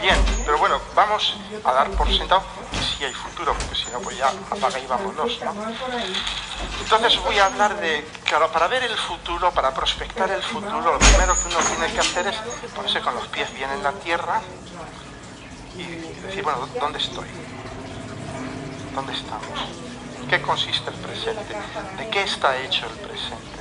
Bien, 0.00 0.16
pero 0.44 0.58
bueno, 0.58 0.80
vamos 0.94 1.36
a 1.64 1.72
dar 1.72 1.90
por 1.90 2.08
sentado 2.08 2.42
que 2.70 2.78
sí 2.78 3.04
hay 3.04 3.12
futuro, 3.12 3.54
porque 3.54 3.76
si 3.76 3.90
no, 3.90 4.00
pues 4.00 4.16
ya 4.16 4.32
apaga 4.50 4.78
y 4.78 4.86
vámonos, 4.86 5.38
Entonces 6.80 7.22
voy 7.22 7.38
a 7.38 7.46
hablar 7.46 7.78
de, 7.80 8.06
claro, 8.24 8.50
para 8.50 8.68
ver 8.68 8.84
el 8.84 8.96
futuro, 8.96 9.50
para 9.52 9.72
prospectar 9.74 10.30
el 10.30 10.42
futuro, 10.42 10.80
lo 10.80 10.98
primero 10.98 11.34
que 11.34 11.48
uno 11.48 11.58
tiene 11.58 11.92
que 11.92 12.00
hacer 12.00 12.26
es 12.26 12.36
ponerse 12.74 13.00
con 13.00 13.14
los 13.14 13.26
pies 13.28 13.52
bien 13.54 13.70
en 13.70 13.82
la 13.82 13.92
tierra 13.92 14.40
y 15.80 16.26
decir, 16.26 16.42
bueno, 16.42 16.68
¿dónde 16.78 16.98
estoy? 16.98 17.28
¿Dónde 18.94 19.12
estamos? 19.12 19.58
qué 20.30 20.40
consiste 20.42 20.90
el 20.90 20.96
presente? 20.96 21.56
¿De 21.98 22.08
qué 22.08 22.22
está 22.22 22.56
hecho 22.58 22.86
el 22.86 22.98
presente? 23.00 23.60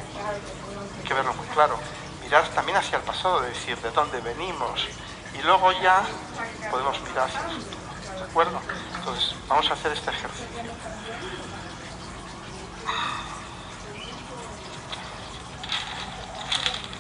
Hay 0.98 1.04
que 1.04 1.14
verlo 1.16 1.34
muy 1.34 1.48
claro. 1.48 1.80
Mirar 2.22 2.48
también 2.50 2.78
hacia 2.78 3.00
el 3.00 3.04
pasado, 3.04 3.42
decir 3.42 3.76
de 3.80 3.90
dónde 3.90 4.22
venimos. 4.22 4.88
Y 5.34 5.42
luego 5.42 5.72
ya 5.82 6.04
podemos 6.70 7.02
mirar 7.02 7.28
hacia 7.28 7.40
el 7.40 7.56
futuro. 7.56 8.18
¿De 8.18 8.24
acuerdo? 8.24 8.62
Entonces, 9.00 9.36
vamos 9.48 9.68
a 9.72 9.74
hacer 9.74 9.92
este 9.94 10.12
ejercicio. 10.12 10.46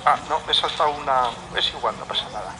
Ah, 0.05 0.17
no, 0.27 0.41
he 0.49 0.53
saltado 0.55 0.89
una... 0.91 1.29
Es 1.55 1.69
igual, 1.69 1.95
no 1.99 2.05
pasa 2.05 2.25
nada. 2.33 2.55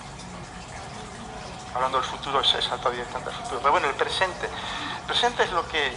Hablando 1.74 2.00
del 2.00 2.08
futuro, 2.08 2.42
he 2.42 2.62
saltado 2.62 2.92
directamente 2.92 3.30
al 3.30 3.36
futuro. 3.36 3.60
Pero 3.60 3.72
bueno, 3.72 3.88
el 3.88 3.96
presente. 3.96 4.48
El 4.48 5.06
presente 5.06 5.44
es 5.44 5.52
lo 5.52 5.68
que 5.68 5.94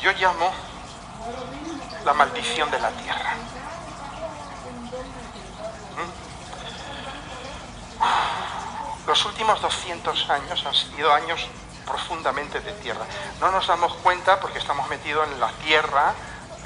yo 0.00 0.12
llamo 0.12 0.52
la 2.04 2.12
maldición 2.12 2.70
de 2.70 2.80
la 2.80 2.90
tierra. 2.90 3.34
¿Mm? 5.96 6.22
Los 9.06 9.24
últimos 9.24 9.60
200 9.60 10.30
años 10.30 10.66
han 10.66 10.74
sido 10.74 11.12
años 11.12 11.46
profundamente 11.86 12.60
de 12.60 12.72
tierra. 12.74 13.04
No 13.40 13.50
nos 13.50 13.66
damos 13.66 13.94
cuenta 13.96 14.40
porque 14.40 14.58
estamos 14.58 14.88
metidos 14.88 15.28
en 15.28 15.40
la 15.40 15.50
tierra, 15.64 16.14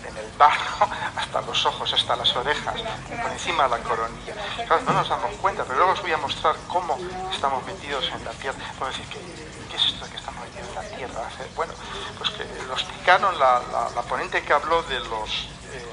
en 0.08 0.16
el 0.16 0.30
barro, 0.38 0.88
hasta 1.16 1.40
los 1.42 1.66
ojos, 1.66 1.92
hasta 1.92 2.16
las 2.16 2.34
orejas, 2.36 2.74
por 3.22 3.32
encima 3.32 3.64
de 3.64 3.70
la 3.70 3.78
coronilla. 3.78 4.34
no 4.84 4.92
nos 4.92 5.08
damos 5.08 5.30
cuenta, 5.40 5.64
pero 5.64 5.76
luego 5.76 5.92
os 5.92 6.02
voy 6.02 6.12
a 6.12 6.18
mostrar 6.18 6.56
cómo 6.68 6.98
estamos 7.32 7.64
metidos 7.64 8.04
en 8.14 8.24
la 8.24 8.32
tierra. 8.32 8.58
Puedo 8.78 8.90
decir, 8.90 9.06
¿qué, 9.06 9.18
qué 9.70 9.76
es 9.76 9.86
esto 9.86 10.08
que 10.10 10.16
estamos 10.16 10.44
metidos 10.44 10.68
en 10.68 10.74
la 10.74 10.96
tierra? 10.96 11.28
Bueno, 11.54 11.72
pues 12.18 12.30
que 12.30 12.44
lo 12.66 12.74
explicaron 12.74 13.38
la, 13.38 13.60
ponente 14.08 14.42
que 14.42 14.52
habló 14.52 14.82
de 14.84 15.00
los, 15.00 15.48
eh, 15.72 15.84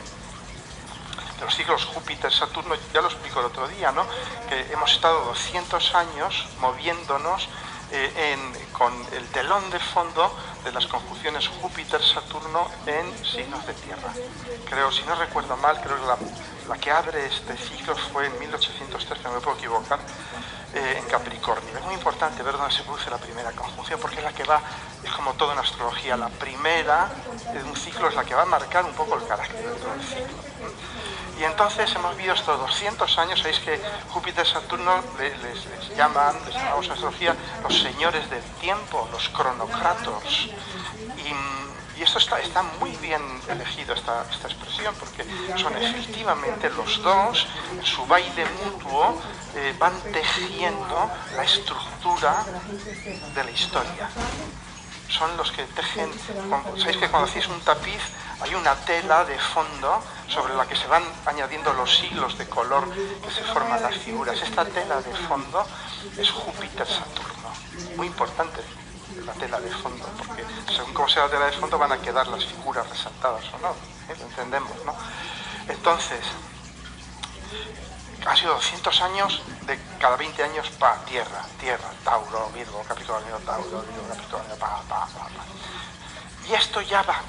de 1.39 1.46
los 1.46 1.55
ciclos 1.55 1.86
Júpiter-Saturno, 1.86 2.75
ya 2.93 3.01
lo 3.01 3.08
explicó 3.08 3.39
el 3.39 3.48
otro 3.48 3.67
día, 3.67 3.91
¿no? 3.91 4.05
que 4.50 4.74
hemos 4.74 4.91
estado 4.91 5.25
200 5.25 5.96
años 5.96 6.48
moviéndonos 6.60 7.50
eh, 7.91 8.38
con 8.72 8.93
el 9.13 9.25
telón 9.27 9.70
de 9.70 9.79
fondo 9.79 10.36
de 10.63 10.72
las 10.72 10.88
conjunciones 10.88 11.48
Júpiter-Saturno 11.48 12.67
en 12.86 13.25
signos 13.25 13.65
de 13.65 13.74
tierra. 13.74 14.13
Creo, 14.70 14.91
si 14.91 15.03
no 15.03 15.15
recuerdo 15.15 15.58
mal, 15.58 15.79
creo 15.82 15.98
que 15.98 16.05
la, 16.05 16.17
la 16.70 16.77
que 16.79 16.91
abre 16.91 17.25
este 17.25 17.58
ciclo 17.58 17.96
fue 17.96 18.27
en 18.27 18.39
1803, 18.39 19.24
no 19.24 19.32
me 19.34 19.39
puedo 19.41 19.58
equivocar, 19.58 20.00
eh, 20.74 20.98
en 20.98 21.05
Capricornio. 21.05 21.77
Es 21.77 21.84
muy 21.86 21.93
importante 21.93 22.41
ver 22.41 22.58
dónde 22.58 22.74
se 22.74 22.82
produce 22.82 23.10
la 23.10 23.17
primera 23.17 23.51
conjunción, 23.51 24.00
porque 24.00 24.17
es 24.17 24.24
la 24.24 24.34
que 24.34 24.43
va, 24.43 24.60
es 25.03 25.12
como 25.12 25.34
todo 25.34 25.53
en 25.53 25.60
astrología, 25.60 26.17
la 26.17 26.29
primera 26.29 27.12
de 27.53 27.63
un 27.63 27.75
ciclo 27.75 28.10
es 28.10 28.15
la 28.15 28.24
que 28.24 28.34
va 28.34 28.41
a 28.41 28.46
marcar 28.46 28.84
un 28.84 28.93
poco 28.93 29.15
el 29.15 29.27
carácter 29.27 29.62
de 29.62 29.75
todo 29.75 29.93
el 29.93 30.01
ciclo. 30.01 30.38
Y 31.40 31.44
entonces 31.44 31.94
hemos 31.96 32.16
visto 32.16 32.34
estos 32.34 32.60
200 32.60 33.18
años, 33.18 33.40
sabéis 33.40 33.60
que 33.60 33.80
Júpiter 34.10 34.46
y 34.46 34.50
Saturno 34.50 35.04
les, 35.18 35.98
llaman, 35.98 36.36
les 36.46 36.56
llamamos 36.56 36.90
astrología, 36.90 37.36
los 37.62 37.82
señores 37.82 38.30
del 38.30 38.44
tiempo, 38.62 39.08
los 39.12 39.30
cronocratos. 39.30 40.50
Y 41.98 42.02
esto 42.04 42.18
está, 42.20 42.63
muy 42.80 42.92
bien 42.98 43.22
elegido, 43.48 43.94
esta, 43.94 44.25
esta 44.30 44.48
expresión, 44.48 44.94
porque 45.00 45.24
son 45.58 45.75
efectivamente 45.78 46.70
los 46.72 47.02
dos, 47.02 47.48
en 47.72 47.86
su 47.86 48.06
baile 48.06 48.46
mutuo, 48.63 49.22
eh, 49.56 49.74
van 49.80 49.94
tejiendo 50.12 51.10
la 51.36 51.44
estructura 51.44 52.44
de 53.36 53.44
la 53.44 53.52
historia. 53.52 54.10
Son 55.17 55.38
los 55.38 55.51
que 55.51 55.63
tejen, 55.63 56.12
sabéis 56.77 56.98
que 56.98 57.10
cuando 57.10 57.29
hacéis 57.29 57.48
un 57.48 57.60
tapiz 57.62 58.01
hay 58.41 58.55
una 58.55 58.74
tela 58.75 59.24
de 59.25 59.38
fondo 59.38 60.01
sobre 60.27 60.55
la 60.55 60.65
que 60.65 60.75
se 60.75 60.88
van 60.88 61.03
añadiendo 61.25 61.72
los 61.74 62.03
hilos 62.03 62.38
de 62.38 62.48
color 62.50 62.89
que 62.91 63.29
se 63.29 63.43
forman 63.43 63.82
las 63.82 63.96
figuras. 63.96 64.41
Esta 64.41 64.65
tela 64.65 65.01
de 65.01 65.13
fondo 65.27 65.65
es 66.17 66.32
Júpiter-Saturno, 66.32 67.50
muy 67.96 68.08
importante 68.08 68.62
la 69.25 69.34
tela 69.34 69.60
de 69.62 69.70
fondo, 69.70 70.05
porque 70.17 70.43
según 70.75 70.93
cómo 70.93 71.08
sea 71.08 71.25
la 71.25 71.29
tela 71.29 71.46
de 71.46 71.51
fondo 71.51 71.77
van 71.77 71.91
a 71.91 71.98
quedar 72.00 72.27
las 72.27 72.46
figuras 72.46 72.89
resaltadas 72.89 73.43
o 73.53 73.60
no, 73.60 73.70
¿eh? 73.70 74.17
lo 74.17 74.25
entendemos, 74.25 74.74
¿no? 74.86 74.96
Entonces, 75.67 76.20
ha 78.25 78.36
sido 78.36 78.53
200 78.53 79.01
años 79.01 79.42
de 79.65 79.80
cada 80.00 80.15
20 80.15 80.44
años 80.44 80.70
para 80.72 80.96
Tierra, 81.06 81.44
Tierra, 81.60 81.89
Tauro, 82.03 82.50
Virgo, 82.53 82.84
Capricornio, 82.88 83.38
Tauro, 83.39 83.82
Virgo, 83.82 84.08
Capricornio, 84.08 84.56
pa, 84.58 84.82
pa, 84.88 85.06
pa, 85.08 85.25
pa. 85.25 85.44
Y 86.48 86.53
esto 86.53 86.82
ya 86.82 87.01
va 87.03 87.22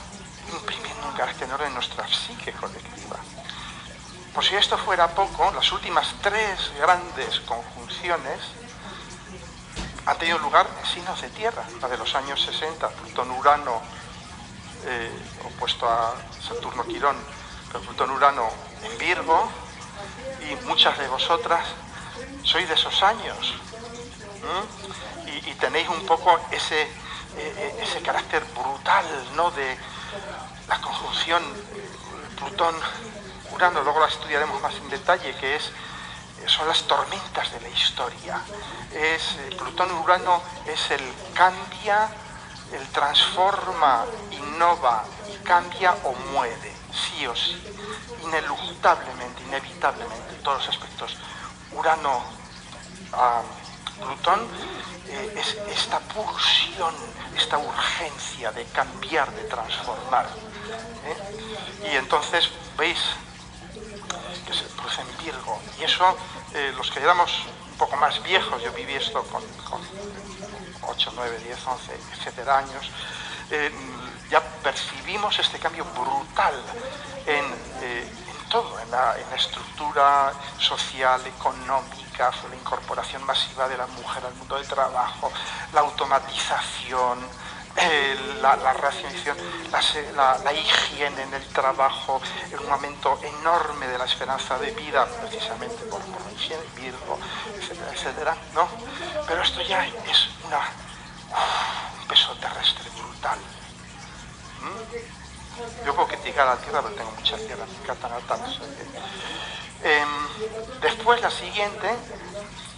imprimiendo 0.52 1.08
un 1.08 1.14
carácter 1.14 1.48
enorme 1.48 1.66
en 1.66 1.74
nuestra 1.74 2.06
psique 2.06 2.52
colectiva. 2.52 3.16
Por 4.34 4.44
si 4.44 4.56
esto 4.56 4.76
fuera 4.76 5.08
poco, 5.08 5.52
las 5.52 5.70
últimas 5.72 6.14
tres 6.20 6.72
grandes 6.78 7.40
conjunciones 7.40 8.40
han 10.06 10.18
tenido 10.18 10.38
lugar 10.38 10.66
en 10.80 10.86
signos 10.86 11.20
de 11.22 11.30
tierra, 11.30 11.64
la 11.80 11.88
de 11.88 11.96
los 11.96 12.14
años 12.14 12.42
60, 12.42 12.88
Plutón-Urano 12.88 13.80
eh, 14.86 15.10
opuesto 15.44 15.88
a 15.88 16.14
Saturno-Quirón, 16.46 17.16
pero 17.68 17.84
Plutón-Urano 17.84 18.48
en 18.82 18.98
Virgo, 18.98 19.48
y 20.50 20.56
muchas 20.66 20.98
de 20.98 21.08
vosotras 21.08 21.64
soy 22.42 22.64
de 22.64 22.74
esos 22.74 23.02
años. 23.02 23.54
Y, 25.46 25.54
tenéis 25.54 25.88
un 25.88 26.04
poco 26.04 26.38
ese, 26.50 26.82
eh, 26.82 26.88
eh, 27.36 27.76
ese 27.80 28.02
carácter 28.02 28.44
brutal 28.54 29.06
¿no? 29.34 29.50
de 29.52 29.76
la 30.68 30.78
conjunción 30.80 31.42
Plutón-Urano, 32.36 33.82
luego 33.82 34.00
la 34.00 34.06
estudiaremos 34.06 34.60
más 34.60 34.74
en 34.74 34.90
detalle, 34.90 35.34
que 35.36 35.56
es 35.56 35.70
son 36.46 36.68
las 36.68 36.82
tormentas 36.82 37.52
de 37.52 37.60
la 37.60 37.68
historia. 37.68 38.40
Es, 38.92 39.36
Plutón-Urano 39.56 40.42
es 40.66 40.90
el 40.90 41.02
cambia, 41.32 42.08
el 42.72 42.86
transforma, 42.88 44.04
innova 44.30 45.04
cambia 45.42 45.94
o 46.04 46.12
muere, 46.32 46.72
sí 46.92 47.26
o 47.26 47.34
sí, 47.36 47.62
ineluctablemente, 48.24 49.42
inevitablemente, 49.42 50.34
en 50.34 50.42
todos 50.42 50.58
los 50.58 50.68
aspectos. 50.68 51.16
Urano, 51.72 52.22
a 53.12 53.42
Plutón, 53.98 54.40
eh, 55.08 55.34
es 55.36 55.56
esta 55.70 56.00
pulsión, 56.00 56.94
esta 57.36 57.58
urgencia 57.58 58.50
de 58.52 58.64
cambiar, 58.66 59.30
de 59.32 59.44
transformar. 59.44 60.26
¿eh? 61.06 61.90
Y 61.92 61.96
entonces, 61.96 62.50
veis 62.76 62.98
que 64.46 64.52
se 64.52 64.64
produce 64.76 65.00
en 65.00 65.24
Virgo. 65.24 65.60
Y 65.78 65.84
eso, 65.84 66.16
eh, 66.54 66.72
los 66.76 66.90
que 66.90 67.00
éramos 67.00 67.30
un 67.70 67.78
poco 67.78 67.96
más 67.96 68.22
viejos, 68.22 68.62
yo 68.62 68.72
viví 68.72 68.94
esto 68.94 69.22
con, 69.24 69.42
8, 70.86 71.12
9, 71.14 71.38
10, 71.44 71.66
11, 71.66 71.92
etcétera 72.12 72.58
años, 72.58 72.90
ya 74.34 74.40
percibimos 74.62 75.38
este 75.38 75.60
cambio 75.60 75.84
brutal 75.84 76.54
en, 77.26 77.44
en 77.44 78.48
todo, 78.50 78.80
en 78.80 78.90
la, 78.90 79.16
la 79.30 79.36
estructura 79.36 80.32
social, 80.58 81.24
económica 81.24 82.04
la 82.16 82.54
incorporación 82.54 83.24
masiva 83.24 83.68
de 83.68 83.76
la 83.76 83.86
mujer 83.88 84.24
al 84.24 84.34
mundo 84.34 84.56
del 84.56 84.68
trabajo, 84.68 85.32
la 85.72 85.80
automatización, 85.80 87.18
la, 88.40 88.54
la, 88.54 88.72
racionalización, 88.72 89.36
la, 90.14 90.52
higiene 90.52 91.22
en 91.22 91.34
el 91.34 91.44
trabajo, 91.48 92.20
un 92.64 92.70
aumento 92.70 93.18
enorme 93.40 93.88
de 93.88 93.98
la 93.98 94.04
esperanza 94.04 94.56
de 94.58 94.70
vida, 94.70 95.06
precisamente 95.06 95.82
por, 95.90 96.00
la 96.00 96.32
higiene, 96.32 96.62
Virgo, 96.76 97.18
etcétera, 97.92 98.36
¿no? 98.54 98.68
Pero 99.26 99.42
esto 99.42 99.60
ya 99.62 99.84
es 99.84 100.28
un 100.44 102.06
peso 102.06 102.32
terrestre 102.36 102.90
brutal. 102.96 103.38
Yo 105.84 105.94
puedo 105.94 106.08
criticar 106.08 106.46
la 106.46 106.56
Tierra, 106.56 106.82
pero 106.82 106.94
tengo 106.94 107.10
mucha 107.12 107.36
tierra, 107.36 107.64
me 107.66 107.76
encantan 107.82 108.12
Em, 109.84 110.08
después 110.80 111.20
la 111.20 111.30
siguiente, 111.30 111.88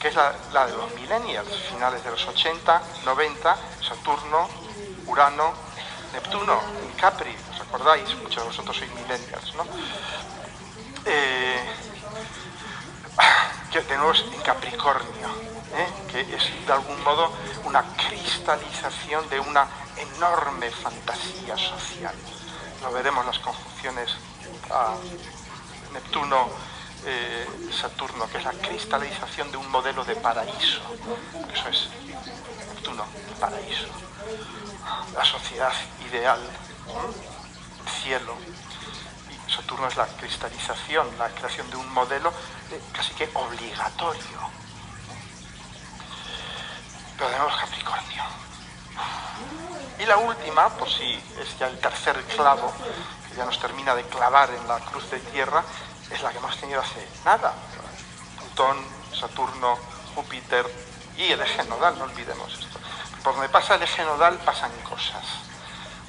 que 0.00 0.08
es 0.08 0.14
la, 0.16 0.66
de 0.66 0.76
los 0.76 0.92
millennials, 0.94 1.48
finales 1.70 2.02
de 2.02 2.10
los 2.10 2.26
80, 2.26 2.82
90, 3.04 3.56
Saturno, 3.80 4.48
Urano, 5.06 5.52
Neptuno, 6.12 6.60
Capri, 7.00 7.34
¿os 7.54 7.60
acordáis? 7.60 8.12
Muchos 8.16 8.42
de 8.42 8.48
vosotros 8.48 8.76
sois 8.76 8.90
millennials, 8.92 9.54
¿no? 9.54 9.64
Eh, 11.04 11.95
que 13.70 13.78
es 13.78 13.84
en 14.32 14.42
Capricornio, 14.42 15.28
¿eh? 15.74 15.86
que 16.10 16.20
es 16.20 16.66
de 16.66 16.72
algún 16.72 17.02
modo 17.02 17.32
una 17.64 17.82
cristalización 17.96 19.28
de 19.28 19.40
una 19.40 19.66
enorme 19.96 20.70
fantasía 20.70 21.56
social. 21.56 22.14
Lo 22.82 22.92
veremos 22.92 23.24
las 23.26 23.38
conjunciones 23.38 24.10
a 24.70 24.94
Neptuno, 25.92 26.48
eh, 27.04 27.46
Saturno, 27.72 28.28
que 28.28 28.38
es 28.38 28.44
la 28.44 28.52
cristalización 28.52 29.50
de 29.50 29.56
un 29.56 29.70
modelo 29.70 30.04
de 30.04 30.16
paraíso. 30.16 30.80
Eso 31.52 31.68
es 31.68 31.88
Neptuno, 32.74 33.04
paraíso. 33.40 33.88
La 35.14 35.24
sociedad 35.24 35.72
ideal, 36.08 36.40
el 36.40 38.02
cielo. 38.02 38.34
Y 39.30 39.50
Saturno 39.50 39.88
es 39.88 39.96
la 39.96 40.06
cristalización, 40.06 41.08
la 41.18 41.28
creación 41.30 41.68
de 41.70 41.76
un 41.76 41.92
modelo 41.92 42.32
casi 42.92 43.14
que 43.14 43.30
obligatorio. 43.34 44.40
Pero 47.16 47.30
tenemos 47.30 47.56
Capricornio. 47.56 48.22
Y 49.98 50.04
la 50.04 50.18
última, 50.18 50.68
por 50.70 50.90
si 50.90 51.14
es 51.40 51.58
ya 51.58 51.68
el 51.68 51.78
tercer 51.78 52.22
clavo, 52.24 52.72
que 53.28 53.36
ya 53.36 53.44
nos 53.44 53.58
termina 53.58 53.94
de 53.94 54.04
clavar 54.04 54.50
en 54.50 54.68
la 54.68 54.78
cruz 54.80 55.10
de 55.10 55.20
tierra, 55.20 55.64
es 56.10 56.22
la 56.22 56.30
que 56.30 56.38
hemos 56.38 56.56
tenido 56.58 56.80
hace 56.80 57.06
nada. 57.24 57.54
Plutón, 58.38 58.76
Saturno, 59.18 59.78
Júpiter 60.14 60.66
y 61.16 61.24
el 61.24 61.40
eje 61.40 61.64
nodal, 61.64 61.98
no 61.98 62.04
olvidemos 62.04 62.52
esto. 62.52 62.78
Por 63.22 63.34
donde 63.34 63.48
pasa 63.48 63.74
el 63.74 63.82
eje 63.82 64.04
nodal 64.04 64.38
pasan 64.38 64.70
cosas, 64.88 65.24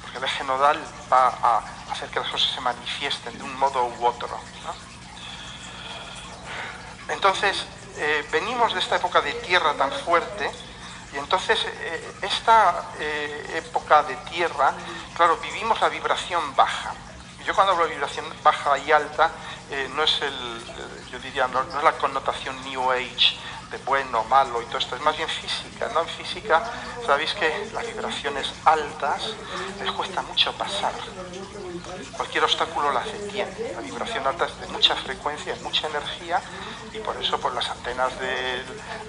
porque 0.02 0.18
el 0.18 0.24
eje 0.24 0.44
nodal 0.44 0.78
va 1.12 1.28
a 1.28 1.62
hacer 1.90 2.08
que 2.10 2.20
las 2.20 2.28
cosas 2.28 2.50
se 2.54 2.60
manifiesten 2.60 3.36
de 3.36 3.44
un 3.44 3.58
modo 3.58 3.86
u 3.86 4.06
otro. 4.06 4.38
Entonces, 7.08 7.64
eh, 7.96 8.24
venimos 8.30 8.72
de 8.74 8.80
esta 8.80 8.96
época 8.96 9.20
de 9.20 9.32
tierra 9.34 9.74
tan 9.74 9.90
fuerte, 9.90 10.50
y 11.12 11.16
entonces 11.16 11.58
eh, 11.64 12.14
esta 12.22 12.90
eh, 12.98 13.62
época 13.64 14.02
de 14.02 14.14
tierra, 14.30 14.72
claro, 15.16 15.36
vivimos 15.38 15.80
la 15.80 15.88
vibración 15.88 16.54
baja. 16.54 16.94
Yo 17.44 17.54
cuando 17.54 17.72
hablo 17.72 17.86
de 17.86 17.94
vibración 17.94 18.26
baja 18.42 18.78
y 18.78 18.92
alta, 18.92 19.30
no 19.94 20.02
es 20.02 20.20
el, 20.22 20.64
yo 21.10 21.18
diría, 21.18 21.46
no, 21.48 21.60
es 21.60 21.84
la 21.84 21.92
connotación 21.92 22.62
New 22.64 22.90
Age 22.90 23.38
de 23.70 23.78
bueno, 23.78 24.24
malo 24.24 24.62
y 24.62 24.64
todo 24.66 24.78
esto, 24.78 24.96
es 24.96 25.02
más 25.02 25.16
bien 25.16 25.28
física, 25.28 25.90
¿no? 25.92 26.02
En 26.02 26.08
física 26.08 26.62
sabéis 27.04 27.34
que 27.34 27.70
las 27.72 27.86
vibraciones 27.86 28.52
altas 28.64 29.34
les 29.82 29.92
cuesta 29.92 30.22
mucho 30.22 30.52
pasar. 30.54 30.92
Cualquier 32.16 32.44
obstáculo 32.44 32.92
las 32.92 33.06
detiene. 33.06 33.52
La 33.74 33.80
vibración 33.80 34.26
alta 34.26 34.46
es 34.46 34.60
de 34.60 34.66
mucha 34.68 34.94
frecuencia, 34.96 35.54
mucha 35.62 35.86
energía 35.86 36.40
y 36.92 36.98
por 36.98 37.16
eso 37.16 37.38
por 37.40 37.54
las 37.54 37.68
antenas 37.68 38.12
de, 38.18 38.62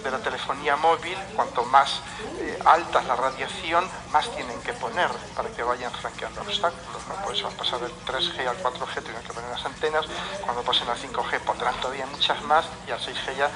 la 0.10 0.20
telefonía 0.20 0.76
móvil, 0.76 1.18
cuanto 1.36 1.64
más 1.66 2.02
eh, 2.40 2.58
alta 2.66 3.02
es 3.02 3.08
la 3.08 3.16
radiación, 3.16 3.88
más 4.12 4.30
tienen 4.36 4.60
que 4.62 4.74
poner 4.74 5.10
para 5.36 5.50
que 5.50 5.64
vayan 5.64 5.92
franqueando 5.94 6.42
obstáculos. 6.42 7.04
Por 7.24 7.36
eso 7.36 7.48
al 7.48 7.54
pasar 7.54 7.80
del 7.80 7.92
3G 8.06 8.48
al 8.48 8.58
4G 8.58 9.04
tienen 9.04 9.22
que 9.22 9.34
poner 9.34 9.50
las 9.50 9.66
antenas, 9.66 10.06
cuando 10.42 10.64
pasen 10.64 10.90
al 10.90 10.98
5G 10.98 11.40
pondrán 11.42 11.76
todavía 11.76 12.06
muchas 12.08 12.42
más 12.44 12.66
y 12.88 12.92
al 12.92 13.00
6G 13.00 13.38
ya 13.38 13.52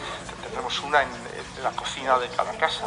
tendremos 0.54 0.80
una 0.82 1.02
en, 1.02 1.10
la 1.64 1.72
cocina 1.72 2.20
de 2.20 2.30
cada 2.30 2.56
casa. 2.58 2.86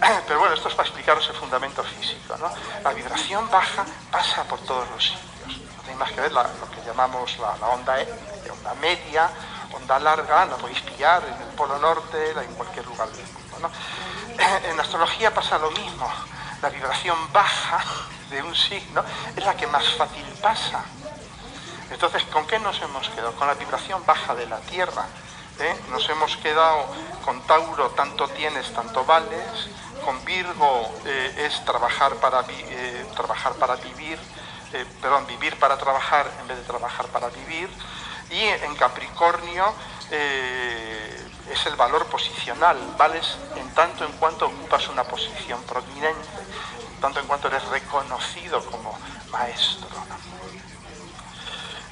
Pero 0.26 0.38
bueno, 0.38 0.54
esto 0.54 0.68
es 0.68 0.74
para 0.74 0.86
explicaros 0.86 1.26
el 1.28 1.34
fundamento 1.34 1.82
físico. 1.82 2.36
La 2.84 2.92
vibración 2.92 3.50
baja 3.50 3.84
pasa 4.12 4.44
por 4.44 4.60
todos 4.60 4.88
los 4.90 5.02
sitios. 5.02 5.58
No 5.76 5.82
tenéis 5.82 5.98
más 5.98 6.12
que 6.12 6.20
ver 6.20 6.32
lo 6.32 6.70
que 6.70 6.86
llamamos 6.86 7.36
la, 7.38 7.66
onda, 7.66 8.00
e, 8.00 8.06
onda 8.50 8.74
media, 8.74 9.28
onda 9.72 9.98
larga, 9.98 10.46
la 10.46 10.56
podéis 10.56 10.80
pillar 10.82 11.24
en 11.24 11.42
el 11.42 11.54
Polo 11.56 11.78
Norte, 11.78 12.30
en 12.30 12.54
cualquier 12.54 12.86
lugar 12.86 13.08
del 13.08 13.26
mundo. 13.26 13.70
En 14.70 14.76
la 14.76 14.82
astrología 14.82 15.34
pasa 15.34 15.58
lo 15.58 15.70
mismo. 15.72 16.08
La 16.62 16.68
vibración 16.68 17.16
baja 17.32 17.82
de 18.30 18.40
un 18.40 18.54
signo 18.54 19.02
es 19.34 19.44
la 19.44 19.56
que 19.56 19.66
más 19.66 19.88
fácil 19.94 20.24
pasa. 20.40 20.84
Entonces, 21.90 22.22
¿con 22.24 22.46
qué 22.46 22.58
nos 22.60 22.80
hemos 22.82 23.08
quedado? 23.08 23.32
Con 23.32 23.48
la 23.48 23.54
vibración 23.54 24.04
baja 24.06 24.34
de 24.34 24.46
la 24.46 24.58
Tierra. 24.60 25.06
¿Eh? 25.60 25.76
Nos 25.90 26.08
hemos 26.08 26.36
quedado 26.36 26.86
con 27.24 27.40
Tauro, 27.42 27.90
tanto 27.90 28.28
tienes, 28.28 28.72
tanto 28.72 29.04
vales. 29.04 29.68
Con 30.04 30.24
Virgo 30.24 30.90
eh, 31.04 31.46
es 31.46 31.64
trabajar 31.64 32.14
para, 32.16 32.44
eh, 32.48 33.06
trabajar 33.14 33.52
para 33.54 33.76
vivir, 33.76 34.18
perdón, 35.02 35.26
vivir 35.26 35.58
para 35.58 35.76
trabajar 35.76 36.30
en 36.40 36.48
vez 36.48 36.58
de 36.58 36.64
trabajar 36.64 37.06
para 37.08 37.28
vivir. 37.28 37.68
Y 38.30 38.40
en 38.40 38.74
Capricornio 38.76 39.72
es 40.10 41.66
el 41.66 41.76
valor 41.76 42.06
posicional, 42.06 42.76
vales 42.98 43.36
en 43.56 43.68
tanto 43.74 44.04
en 44.04 44.12
cuanto 44.12 44.46
ocupas 44.46 44.86
una 44.88 45.04
posición 45.04 45.62
prominente, 45.62 46.28
en 46.90 47.00
tanto 47.00 47.20
en 47.20 47.26
cuanto 47.26 47.48
eres 47.48 47.64
reconocido 47.68 48.62
como 48.66 48.98
maestro. 49.30 49.88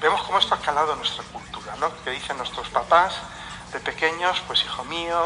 Vemos 0.01 0.23
cómo 0.23 0.39
esto 0.39 0.55
ha 0.55 0.61
calado 0.61 0.95
nuestra 0.97 1.25
cultura, 1.25 1.75
¿no? 1.77 1.91
que 2.05 2.11
dicen 2.11 2.37
nuestros 2.37 2.69
papás 2.69 3.15
de 3.77 3.81
pequeños, 3.81 4.43
pues 4.47 4.65
hijo 4.65 4.85
mío, 4.85 5.21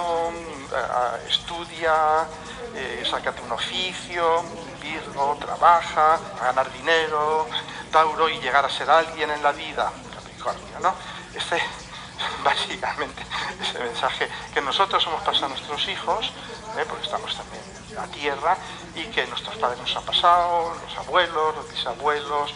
estudia, 1.29 2.27
eh, 2.75 3.05
sácate 3.09 3.41
un 3.43 3.53
oficio, 3.53 4.43
Virgo, 4.83 5.37
trabaja, 5.39 6.15
a 6.15 6.47
ganar 6.47 6.73
dinero, 6.73 7.47
Tauro 7.93 8.29
y 8.29 8.41
llegar 8.41 8.65
a 8.65 8.69
ser 8.69 8.91
alguien 8.91 9.31
en 9.31 9.41
la 9.41 9.53
vida, 9.53 9.93
Capricornio, 10.13 10.81
¿no? 10.81 10.93
Este 11.33 11.63
básicamente 12.45 13.25
ese 13.63 13.79
mensaje 13.79 14.29
que 14.53 14.61
nosotros 14.61 15.07
hemos 15.07 15.23
pasado 15.23 15.47
a 15.47 15.49
nuestros 15.51 15.87
hijos, 15.89 16.33
¿eh? 16.77 16.85
porque 16.89 17.05
estamos 17.05 17.37
también 17.37 17.63
en 17.91 17.95
la 17.95 18.07
tierra, 18.09 18.57
y 18.97 19.05
que 19.05 19.29
nuestros 19.29 19.55
padres 19.59 19.79
nos 19.79 19.95
han 19.95 20.05
pasado, 20.05 20.75
los 20.75 20.99
abuelos, 20.99 21.55
los 21.55 21.71
bisabuelos, 21.71 22.53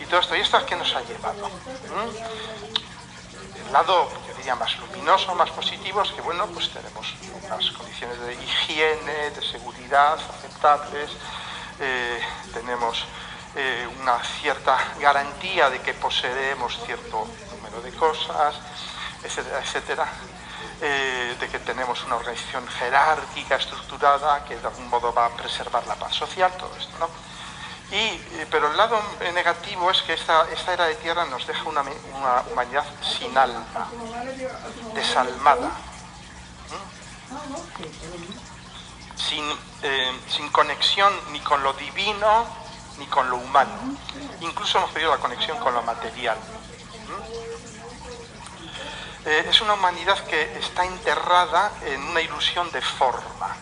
y 0.00 0.06
todo 0.06 0.20
esto. 0.20 0.34
¿Y 0.34 0.40
esto 0.40 0.58
es 0.58 0.64
que 0.64 0.74
nos 0.74 0.92
ha 0.94 1.02
llevado? 1.02 1.48
el 3.66 3.72
lado, 3.72 4.08
más 4.54 4.78
luminoso, 4.78 5.34
más 5.34 5.50
positivo, 5.50 6.02
es 6.02 6.12
que, 6.12 6.20
bueno, 6.20 6.46
pues 6.46 6.70
tenemos 6.70 7.14
unas 7.42 7.70
condiciones 7.72 8.20
de 8.20 8.34
higiene, 8.34 9.30
de 9.30 9.42
seguridad 9.42 10.14
aceptables, 10.14 11.10
eh, 11.80 12.20
tenemos 12.52 13.04
eh, 13.56 13.88
una 14.00 14.22
cierta 14.22 14.78
garantía 15.00 15.70
de 15.70 15.80
que 15.80 15.94
poseemos 15.94 16.78
cierto 16.84 17.26
número 17.50 17.82
de 17.82 17.92
cosas, 17.92 18.54
etcétera, 19.22 19.60
etcétera. 19.60 20.06
Eh, 20.80 21.34
de 21.40 21.48
que 21.48 21.58
tenemos 21.60 22.04
una 22.04 22.16
organización 22.16 22.66
jerárquica, 22.68 23.56
estructurada, 23.56 24.44
que 24.44 24.56
de 24.56 24.66
algún 24.66 24.88
modo 24.90 25.12
va 25.12 25.26
a 25.26 25.30
preservar 25.30 25.86
la 25.86 25.94
paz 25.94 26.14
social, 26.14 26.52
todo 26.58 26.70
esto, 26.76 26.92
¿no? 26.98 27.08
Y, 27.90 27.94
eh, 27.94 28.46
pero 28.50 28.70
el 28.70 28.76
lado 28.76 29.00
negativo 29.32 29.90
es 29.90 30.02
que 30.02 30.14
esta, 30.14 30.50
esta 30.50 30.72
era 30.72 30.86
de 30.86 30.96
tierra 30.96 31.24
nos 31.26 31.46
deja 31.46 31.62
una, 31.64 31.82
humanidad 32.50 32.84
sin 33.00 33.36
alma, 33.38 33.64
desalmada, 34.92 35.70
sin, 39.14 39.44
eh, 39.82 40.20
sin 40.28 40.48
conexión 40.50 41.12
ni 41.30 41.40
con 41.40 41.62
lo 41.62 41.72
divino 41.74 42.46
ni 42.98 43.06
con 43.06 43.28
lo 43.30 43.36
humano. 43.36 43.96
Incluso 44.40 44.78
hemos 44.78 44.90
perdido 44.90 45.12
la 45.12 45.20
conexión 45.20 45.58
con 45.58 45.74
lo 45.74 45.82
material. 45.82 46.38
Eh, 49.24 49.46
es 49.48 49.60
una 49.60 49.74
humanidad 49.74 50.18
que 50.26 50.58
está 50.58 50.84
enterrada 50.84 51.72
en 51.84 52.02
una 52.02 52.20
ilusión 52.20 52.70
de 52.70 52.80
forma. 52.80 53.56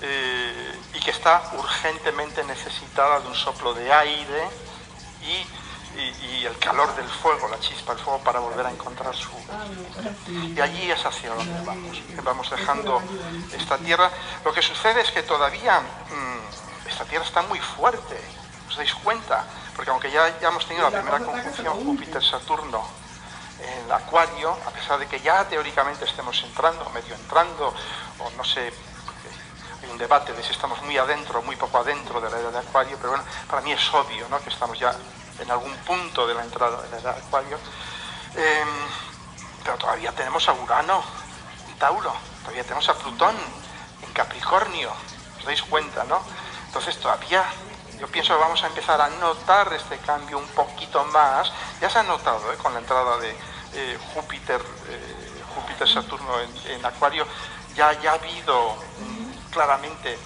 Eh, 0.00 0.79
y 0.94 1.00
que 1.00 1.10
está 1.10 1.42
urgentemente 1.56 2.42
necesitada 2.44 3.20
de 3.20 3.28
un 3.28 3.34
soplo 3.34 3.74
de 3.74 3.92
aire 3.92 4.48
y, 5.22 5.46
el 6.46 6.56
calor 6.58 6.94
del 6.96 7.08
fuego, 7.08 7.48
la 7.48 7.60
chispa 7.60 7.94
del 7.94 8.02
fuego 8.02 8.20
para 8.20 8.40
volver 8.40 8.64
a 8.64 8.70
encontrar 8.70 9.14
su... 9.14 9.28
Y 10.28 10.58
allí 10.58 10.90
es 10.90 11.04
hacia 11.04 11.34
donde 11.34 11.64
vamos. 11.66 12.00
Vamos 12.22 12.50
dejando 12.50 13.02
esta 13.54 13.76
tierra. 13.76 14.10
Lo 14.44 14.52
que 14.52 14.62
sucede 14.62 15.02
es 15.02 15.10
que 15.10 15.22
todavía 15.22 15.80
mm, 15.80 16.88
esta 16.88 17.04
tierra 17.04 17.24
está 17.24 17.42
muy 17.42 17.58
fuerte, 17.58 18.18
¿os 18.68 18.76
dais 18.76 18.94
cuenta? 18.94 19.44
Porque 19.76 19.90
aunque 19.90 20.10
ya, 20.10 20.38
ya 20.40 20.48
hemos 20.48 20.66
tenido 20.66 20.88
la 20.88 20.96
primera 20.96 21.18
conjunción 21.18 21.84
Júpiter-Saturno 21.84 22.82
en 23.62 23.84
el 23.84 23.92
acuario, 23.92 24.56
a 24.66 24.70
pesar 24.70 24.98
de 24.98 25.06
que 25.06 25.20
ya 25.20 25.46
teóricamente 25.48 26.04
estemos 26.04 26.42
entrando, 26.42 26.88
medio 26.90 27.14
entrando, 27.14 27.74
o 28.18 28.30
no 28.30 28.44
sé, 28.44 28.72
hay 29.82 29.88
un 29.90 29.98
debate 29.98 30.32
de 30.32 30.42
si 30.42 30.52
estamos 30.52 30.80
muy 30.82 30.96
adentro 30.98 31.38
o 31.38 31.42
muy 31.42 31.56
poco 31.56 31.78
adentro 31.78 32.20
de 32.20 32.30
la 32.30 32.38
era 32.38 32.50
de 32.50 32.58
acuario, 32.58 32.96
pero 32.98 33.10
bueno, 33.10 33.24
para 33.48 33.62
mí 33.62 33.72
es 33.72 33.94
obvio 33.94 34.28
¿no? 34.28 34.40
que 34.40 34.50
estamos 34.50 34.78
ya 34.78 34.94
en 35.38 35.50
algún 35.50 35.74
punto 35.78 36.26
de 36.26 36.34
la 36.34 36.42
entrada 36.42 36.82
de 36.82 36.90
la 36.90 36.98
era 36.98 37.12
de 37.14 37.20
acuario. 37.20 37.58
Em, 38.36 38.68
pero 39.64 39.76
todavía 39.76 40.12
tenemos 40.12 40.48
a 40.48 40.52
Urano 40.52 41.02
en 41.68 41.78
Tauro, 41.78 42.12
todavía 42.42 42.62
tenemos 42.62 42.88
a 42.88 42.94
Plutón 42.94 43.36
en 44.02 44.12
Capricornio, 44.12 44.92
os 45.38 45.44
dais 45.44 45.62
cuenta, 45.62 46.04
¿no? 46.04 46.22
Entonces 46.66 46.98
todavía 46.98 47.44
yo 48.00 48.06
pienso 48.08 48.34
que 48.34 48.40
vamos 48.40 48.62
a 48.64 48.68
empezar 48.68 48.98
a 48.98 49.10
notar 49.10 49.70
este 49.74 49.98
cambio 49.98 50.38
un 50.38 50.48
poquito 50.48 51.04
más. 51.06 51.52
Ya 51.82 51.90
se 51.90 51.98
ha 51.98 52.02
notado 52.02 52.50
¿eh? 52.50 52.56
con 52.56 52.72
la 52.72 52.78
entrada 52.78 53.18
de 53.18 53.36
eh, 53.74 53.98
Júpiter, 54.14 54.60
eh, 54.88 55.42
Júpiter 55.54 55.86
Saturno 55.86 56.32
en, 56.66 56.84
Acuario, 56.84 57.26
ya, 57.74 57.92
ya 58.00 58.12
ha 58.12 58.14
habido 58.14 58.76
claramente, 59.50 60.18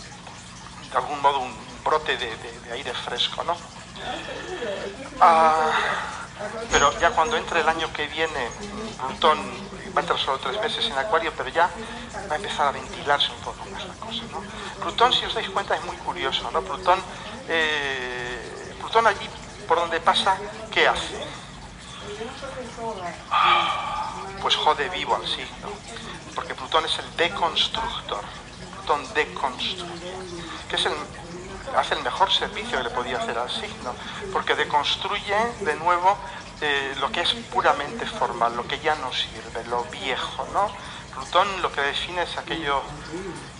de 0.90 0.96
algún 0.96 1.20
modo, 1.20 1.40
un 1.40 1.54
brote 1.84 2.16
de, 2.16 2.72
aire 2.72 2.92
fresco, 2.94 3.44
¿no? 3.44 3.56
Ah, 5.20 5.70
pero 6.70 6.98
ya 6.98 7.10
cuando 7.10 7.36
entre 7.36 7.60
el 7.60 7.68
año 7.68 7.92
que 7.92 8.06
viene, 8.08 8.50
Plutón 9.06 9.38
va 9.94 9.98
a 9.98 10.00
entrar 10.00 10.18
solo 10.18 10.38
tres 10.38 10.60
meses 10.60 10.86
en 10.86 10.98
Acuario, 10.98 11.32
pero 11.36 11.48
ya 11.50 11.70
va 12.28 12.34
a 12.34 12.36
empezar 12.36 12.68
a 12.68 12.72
ventilarse 12.72 13.30
un 13.30 13.40
poco 13.40 13.64
más 13.70 13.86
la 13.86 13.94
cosa, 13.94 14.22
¿no? 14.30 14.42
Plutón, 14.82 15.12
si 15.12 15.24
os 15.24 15.34
dais 15.34 15.48
cuenta, 15.50 15.76
es 15.76 15.84
muy 15.84 15.96
curioso, 15.98 16.50
¿no? 16.50 16.60
Plutón 16.62 17.00
eh, 17.48 18.74
Plutón 18.80 19.06
allí 19.06 19.28
por 19.66 19.78
donde 19.78 20.00
pasa, 20.00 20.36
¿qué 20.70 20.86
hace? 20.88 21.24
Pues 24.40 24.56
jode 24.56 24.88
vivo 24.90 25.16
al 25.16 25.26
signo, 25.26 25.68
porque 26.34 26.54
Plutón 26.54 26.84
es 26.84 26.98
el 26.98 27.16
deconstructor, 27.16 28.24
Plutón 28.84 29.14
deconstruye, 29.14 30.12
que 30.68 30.76
es 30.76 30.84
el, 30.84 30.92
hace 31.74 31.94
el 31.94 32.02
mejor 32.02 32.30
servicio 32.30 32.76
que 32.76 32.84
le 32.84 32.90
podía 32.90 33.16
hacer 33.16 33.38
al 33.38 33.50
signo, 33.50 33.94
porque 34.30 34.54
deconstruye 34.54 35.36
de 35.60 35.74
nuevo 35.76 36.18
eh, 36.60 36.94
lo 37.00 37.10
que 37.10 37.22
es 37.22 37.32
puramente 37.50 38.04
formal, 38.04 38.54
lo 38.54 38.66
que 38.66 38.78
ya 38.80 38.94
no 38.96 39.10
sirve, 39.10 39.64
lo 39.70 39.84
viejo, 39.84 40.46
¿no? 40.52 40.68
Plutón 41.14 41.48
lo 41.62 41.72
que 41.72 41.80
define 41.80 42.24
es 42.24 42.36
aquello 42.36 42.82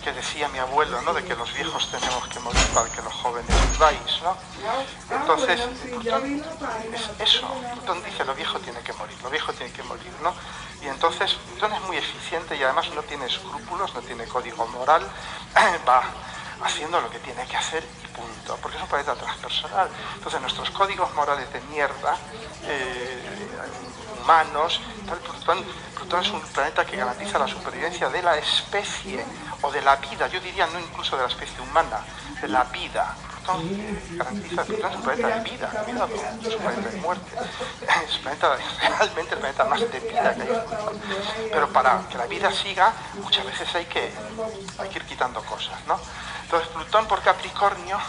que 0.03 0.13
decía 0.13 0.47
mi 0.49 0.59
abuelo, 0.59 1.01
¿no? 1.01 1.13
De 1.13 1.23
que 1.23 1.35
los 1.35 1.51
viejos 1.55 1.89
tenemos 1.89 2.27
que 2.27 2.39
morir 2.41 2.61
para 2.73 2.87
que 2.89 3.01
los 3.01 3.13
jóvenes 3.13 3.71
viváis, 3.71 4.21
¿no? 4.21 4.37
Entonces, 5.09 5.61
Plutón 5.89 6.43
es 6.93 7.09
eso. 7.19 7.47
Plutón 7.73 8.03
dice, 8.03 8.23
lo 8.25 8.35
viejo 8.35 8.59
tiene 8.59 8.81
que 8.81 8.93
morir, 8.93 9.17
lo 9.23 9.29
viejo 9.31 9.53
tiene 9.53 9.73
que 9.73 9.81
morir, 9.83 10.11
¿no? 10.21 10.35
Y 10.81 10.87
entonces, 10.87 11.33
Plutón 11.33 11.73
es 11.73 11.81
muy 11.81 11.97
eficiente 11.97 12.55
y 12.55 12.63
además 12.63 12.89
no 12.93 13.01
tiene 13.03 13.25
escrúpulos, 13.25 13.93
no 13.93 14.01
tiene 14.01 14.25
código 14.25 14.67
moral, 14.67 15.01
va 15.87 16.03
haciendo 16.63 17.01
lo 17.01 17.09
que 17.09 17.19
tiene 17.19 17.45
que 17.47 17.57
hacer 17.57 17.83
y 18.03 18.07
punto, 18.07 18.57
porque 18.61 18.77
es 18.77 18.83
un 18.83 18.89
planeta 18.89 19.15
transpersonal. 19.15 19.89
Entonces, 20.15 20.41
nuestros 20.41 20.69
códigos 20.71 21.13
morales 21.13 21.51
de 21.51 21.61
mierda, 21.61 22.17
eh, 22.63 23.49
humanos, 24.21 24.81
tal, 25.07 25.17
Plutón 25.19 25.65
Plutón 25.95 26.21
es 26.21 26.31
un 26.31 26.41
planeta 26.41 26.85
que 26.85 26.97
garantiza 26.97 27.39
la 27.39 27.47
supervivencia 27.47 28.09
de 28.09 28.21
la 28.21 28.37
especie 28.37 29.25
o 29.61 29.71
de 29.71 29.81
la 29.81 29.95
vida, 29.95 30.27
yo 30.27 30.39
diría 30.39 30.67
no 30.67 30.79
incluso 30.79 31.15
de 31.15 31.23
la 31.23 31.29
especie 31.29 31.59
humana, 31.61 31.99
de 32.41 32.47
la 32.47 32.63
vida. 32.65 33.15
Plutón 33.45 34.17
garantiza, 34.17 34.63
Plutón 34.63 34.91
es 34.91 34.97
un 34.97 35.03
planeta 35.03 35.27
de 35.27 35.49
vida, 35.49 35.69
cuidado, 35.85 36.15
es 36.15 36.55
un 36.55 36.61
planeta 36.61 36.89
de 36.89 36.97
muerte, 36.97 37.31
es 38.07 38.17
planeta, 38.17 38.57
realmente 38.97 39.33
el 39.35 39.39
planeta 39.39 39.63
más 39.65 39.79
de 39.79 39.99
vida 39.99 40.35
que 40.35 40.41
hay. 40.41 40.63
Pero 41.51 41.69
para 41.69 42.01
que 42.09 42.17
la 42.17 42.25
vida 42.25 42.51
siga, 42.51 42.93
muchas 43.21 43.45
veces 43.45 43.75
hay 43.75 43.85
que, 43.85 44.11
hay 44.79 44.89
que 44.89 44.99
ir 44.99 45.05
quitando 45.05 45.43
cosas, 45.43 45.75
¿no? 45.87 45.99
Entonces 46.43 46.69
Plutón 46.69 47.07
por 47.07 47.21
Capricornio 47.21 47.99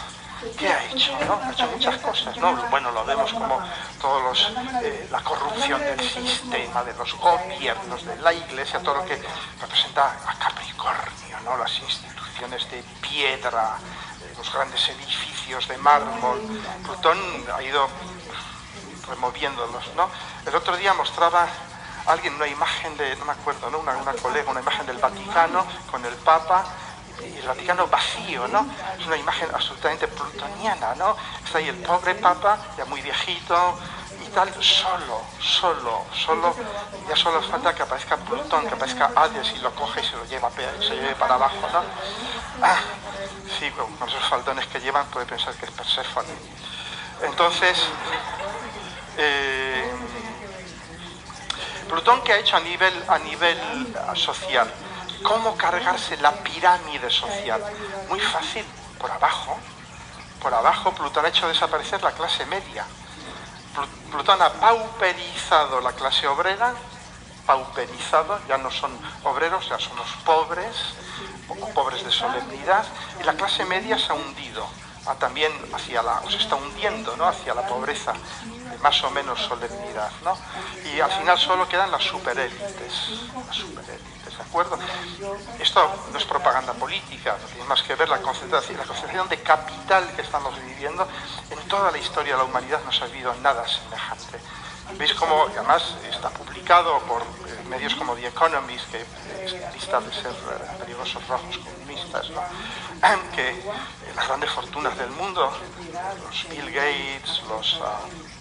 ¿Qué 0.57 0.67
ha 0.67 0.85
hecho? 0.85 1.17
¿no? 1.25 1.39
Ha 1.43 1.51
hecho 1.51 1.67
muchas 1.67 1.97
cosas. 1.97 2.37
¿no? 2.37 2.55
Bueno, 2.69 2.91
lo 2.91 3.03
vemos 3.05 3.33
como 3.33 3.59
todos 3.99 4.23
los, 4.23 4.53
eh, 4.83 5.07
la 5.11 5.19
corrupción 5.21 5.81
del 5.81 5.99
sistema, 5.99 6.83
de 6.83 6.93
los 6.93 7.13
gobiernos, 7.15 8.05
de 8.05 8.15
la 8.17 8.33
iglesia, 8.33 8.79
todo 8.81 8.97
lo 8.97 9.05
que 9.05 9.19
representa 9.59 10.15
a 10.27 10.37
Capricornio, 10.37 11.39
¿no? 11.43 11.57
las 11.57 11.79
instituciones 11.79 12.69
de 12.69 12.83
piedra, 13.01 13.77
los 14.37 14.53
grandes 14.53 14.87
edificios 14.89 15.67
de 15.67 15.77
mármol. 15.77 16.39
Plutón 16.83 17.17
ha 17.55 17.61
ido 17.61 17.87
removiéndolos. 19.07 19.95
¿no? 19.95 20.09
El 20.45 20.55
otro 20.55 20.75
día 20.77 20.93
mostraba 20.93 21.47
alguien 22.05 22.35
una 22.35 22.47
imagen 22.47 22.95
de, 22.97 23.15
no 23.17 23.25
me 23.25 23.33
acuerdo, 23.33 23.69
¿no? 23.69 23.79
una, 23.79 23.97
una 23.97 24.13
colega, 24.13 24.51
una 24.51 24.61
imagen 24.61 24.85
del 24.85 24.97
Vaticano 24.97 25.65
con 25.91 26.03
el 26.05 26.13
Papa 26.15 26.65
y 27.21 27.37
el 27.37 27.47
Vaticano 27.47 27.87
vacío, 27.87 28.47
¿no? 28.47 28.67
Es 28.99 29.05
una 29.07 29.17
imagen 29.17 29.49
absolutamente 29.53 30.07
plutoniana, 30.07 30.93
¿no? 30.95 31.17
Está 31.43 31.57
ahí 31.57 31.67
el 31.67 31.77
pobre 31.77 32.13
Papa, 32.15 32.59
ya 32.77 32.85
muy 32.85 33.01
viejito 33.01 33.77
y 34.27 34.31
tal, 34.31 34.49
solo, 34.61 35.21
solo, 35.39 36.05
solo, 36.13 36.55
ya 37.07 37.15
solo 37.15 37.41
falta 37.41 37.73
que 37.73 37.83
aparezca 37.83 38.17
Plutón, 38.17 38.67
que 38.67 38.73
aparezca 38.73 39.11
Hades 39.15 39.53
y 39.55 39.59
lo 39.59 39.73
coge 39.73 40.01
y 40.01 40.03
se 40.03 40.15
lo 40.15 40.25
lleva, 40.25 40.49
se 40.51 40.95
lleve 40.95 41.15
para 41.15 41.35
abajo, 41.35 41.67
¿no? 41.71 41.81
Ah, 42.61 42.79
sí, 43.59 43.69
con 43.71 44.09
esos 44.09 44.23
faldones 44.29 44.67
que 44.67 44.79
llevan 44.79 45.05
puede 45.07 45.25
pensar 45.25 45.53
que 45.55 45.65
es 45.65 45.71
Perséfone. 45.71 46.33
Entonces, 47.23 47.77
eh, 49.17 49.91
Plutón 51.87 52.21
que 52.23 52.33
ha 52.33 52.37
hecho 52.37 52.57
a 52.57 52.59
nivel, 52.59 52.93
a 53.07 53.17
nivel 53.19 53.57
social, 54.15 54.71
¿Cómo 55.23 55.57
cargarse 55.57 56.15
la 56.17 56.31
pirámide 56.31 57.09
social? 57.09 57.61
Muy 58.07 58.19
fácil, 58.19 58.63
por 58.99 59.11
abajo. 59.11 59.57
Por 60.41 60.53
abajo 60.53 60.93
Plutón 60.93 61.25
ha 61.25 61.29
hecho 61.29 61.47
desaparecer 61.47 62.01
la 62.03 62.11
clase 62.11 62.45
media. 62.45 62.85
Plutón 64.11 64.41
ha 64.41 64.49
pauperizado 64.53 65.81
la 65.81 65.91
clase 65.93 66.27
obrera, 66.27 66.73
pauperizado, 67.45 68.39
ya 68.47 68.57
no 68.57 68.71
son 68.71 68.91
obreros, 69.23 69.69
ya 69.69 69.79
somos 69.79 70.07
pobres, 70.25 70.75
pobres 71.73 72.03
de 72.03 72.11
solemnidad, 72.11 72.85
y 73.21 73.23
la 73.23 73.33
clase 73.33 73.65
media 73.65 73.97
se 73.97 74.11
ha 74.11 74.15
hundido, 74.15 74.67
también 75.19 75.51
hacia 75.73 76.01
la, 76.01 76.21
se 76.29 76.37
está 76.37 76.55
hundiendo 76.55 77.15
¿no? 77.17 77.25
hacia 77.25 77.53
la 77.53 77.65
pobreza 77.67 78.13
más 78.81 79.03
o 79.03 79.11
menos 79.11 79.39
solemnidad, 79.41 80.11
¿no? 80.23 80.37
Y 80.85 80.99
al 80.99 81.11
final 81.11 81.37
solo 81.37 81.67
quedan 81.67 81.91
las 81.91 82.03
superélites, 82.03 83.29
las 83.47 83.55
superélites, 83.55 84.37
¿de 84.37 84.43
acuerdo? 84.43 84.77
Esto 85.59 86.07
no 86.11 86.17
es 86.17 86.25
propaganda 86.25 86.73
política, 86.73 87.37
no 87.41 87.47
tiene 87.47 87.63
más 87.65 87.81
que 87.83 87.95
ver 87.95 88.09
la 88.09 88.21
concentración, 88.21 88.77
la 88.77 88.85
concentración 88.85 89.29
de 89.29 89.41
capital 89.41 90.15
que 90.15 90.21
estamos 90.21 90.55
viviendo. 90.63 91.07
En 91.49 91.59
toda 91.67 91.91
la 91.91 91.97
historia 91.97 92.33
de 92.33 92.39
la 92.39 92.45
humanidad 92.45 92.79
no 92.85 92.91
se 92.91 93.03
ha 93.03 93.07
habido 93.07 93.33
nada 93.35 93.67
semejante. 93.67 94.39
Veis 94.95 95.13
cómo, 95.15 95.47
además, 95.51 95.95
está 96.09 96.29
publicado 96.29 96.99
por 97.01 97.21
eh, 97.21 97.63
medios 97.69 97.93
como 97.95 98.15
The 98.15 98.27
Economist, 98.27 98.89
que 98.89 99.05
lista 99.73 99.99
de 99.99 100.13
ser 100.13 100.31
eh, 100.31 100.77
peligrosos 100.79 101.27
rojos 101.27 101.57
comunistas, 101.57 102.29
¿no? 102.29 102.41
que 103.35 103.49
eh, 103.49 104.13
las 104.15 104.27
grandes 104.27 104.49
fortunas 104.49 104.97
del 104.97 105.09
mundo, 105.11 105.51
los 106.23 106.49
Bill 106.49 106.71
Gates, 106.71 107.43
los 107.49 107.81
uh, 107.81 108.36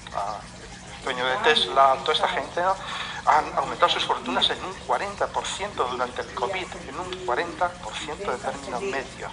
dueños 1.05 1.29
de 1.29 1.37
Tesla, 1.55 1.97
toda 2.01 2.13
esta 2.13 2.29
gente, 2.29 2.61
han 3.27 3.59
aumentado 3.59 3.91
sus 3.91 4.05
fortunas 4.05 4.49
en 4.51 4.65
un 4.65 4.75
40% 4.87 5.91
durante 5.91 6.23
el 6.23 6.35
COVID, 6.35 6.67
en 6.89 7.01
un 7.01 7.27
40% 7.27 8.17
de 8.17 8.39
término 8.39 8.81
medio, 8.81 9.31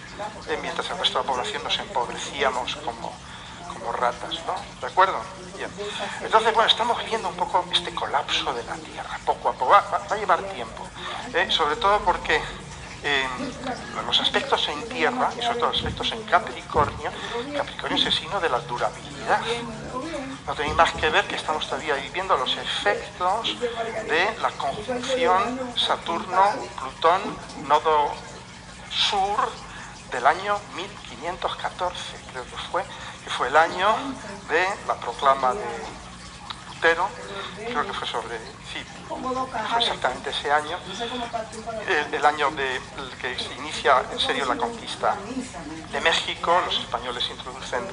mientras 0.62 0.90
el 0.90 0.98
resto 0.98 1.20
de 1.20 1.26
la 1.26 1.32
población 1.32 1.64
nos 1.64 1.78
empobrecíamos 1.80 2.76
como 2.78 3.14
como 3.74 3.92
ratas, 3.94 4.40
¿no? 4.46 4.56
¿De 4.82 4.88
acuerdo? 4.88 5.20
Bien. 5.58 5.70
Entonces, 6.22 6.54
bueno, 6.54 6.70
estamos 6.70 7.04
viendo 7.06 7.30
un 7.30 7.36
poco 7.36 7.66
este 7.72 7.94
colapso 7.94 8.54
de 8.54 8.64
la 8.64 8.76
Tierra, 8.76 9.20
poco 9.26 9.50
a 9.50 9.54
poco. 9.54 9.72
Va, 9.72 9.84
a 10.10 10.16
llevar 10.16 10.42
tiempo, 10.44 10.88
¿eh? 11.34 11.48
sobre 11.50 11.76
todo 11.78 12.00
porque 12.00 12.42
eh, 13.04 13.26
los 14.06 14.20
aspectos 14.20 14.68
en 14.70 14.88
Tierra, 14.90 15.30
y 15.38 15.42
sobre 15.42 15.60
todo 15.60 15.68
los 15.70 15.78
aspectos 15.78 16.12
en 16.12 16.24
Capricornio, 16.24 17.12
Capricornio 17.56 17.98
es 17.98 18.06
el 18.06 18.14
signo 18.14 18.40
de 18.40 18.50
la 18.50 18.60
durabilidad. 18.60 19.42
No 20.46 20.54
tenéis 20.56 20.76
más 20.76 20.92
que 20.94 21.10
ver 21.10 21.26
que 21.26 21.36
estamos 21.36 21.68
todavía 21.68 21.96
viviendo 21.96 22.36
los 22.38 22.56
efectos 22.58 23.58
de 23.60 24.38
la 24.42 24.52
conjunción 24.52 25.60
Saturno-Plutón, 25.76 27.22
nodo 27.68 28.12
sur 28.90 29.50
del 30.12 30.28
año 30.28 30.60
1514, 30.76 31.98
creo 32.32 32.44
que 32.44 32.58
fue, 32.72 32.84
que 33.24 33.30
fue 33.30 33.48
el 33.48 33.58
año 33.58 33.96
de 34.50 34.66
la 34.88 34.96
proclama 34.96 35.54
de 35.54 35.66
Creo 36.84 37.88
que 37.88 37.94
fue 37.94 38.06
sobre, 38.06 38.38
sí, 38.74 38.84
fue 39.08 39.80
exactamente 39.80 40.32
ese 40.32 40.52
año, 40.52 40.78
el, 42.12 42.26
año 42.26 42.52
de, 42.52 42.82
que 43.22 43.40
se 43.40 43.54
inicia 43.54 44.04
en 44.12 44.20
serio 44.20 44.44
la 44.44 44.58
conquista 44.58 45.16
de 45.94 46.02
México, 46.02 46.62
los 46.66 46.78
españoles 46.78 47.24
introducen 47.30 47.86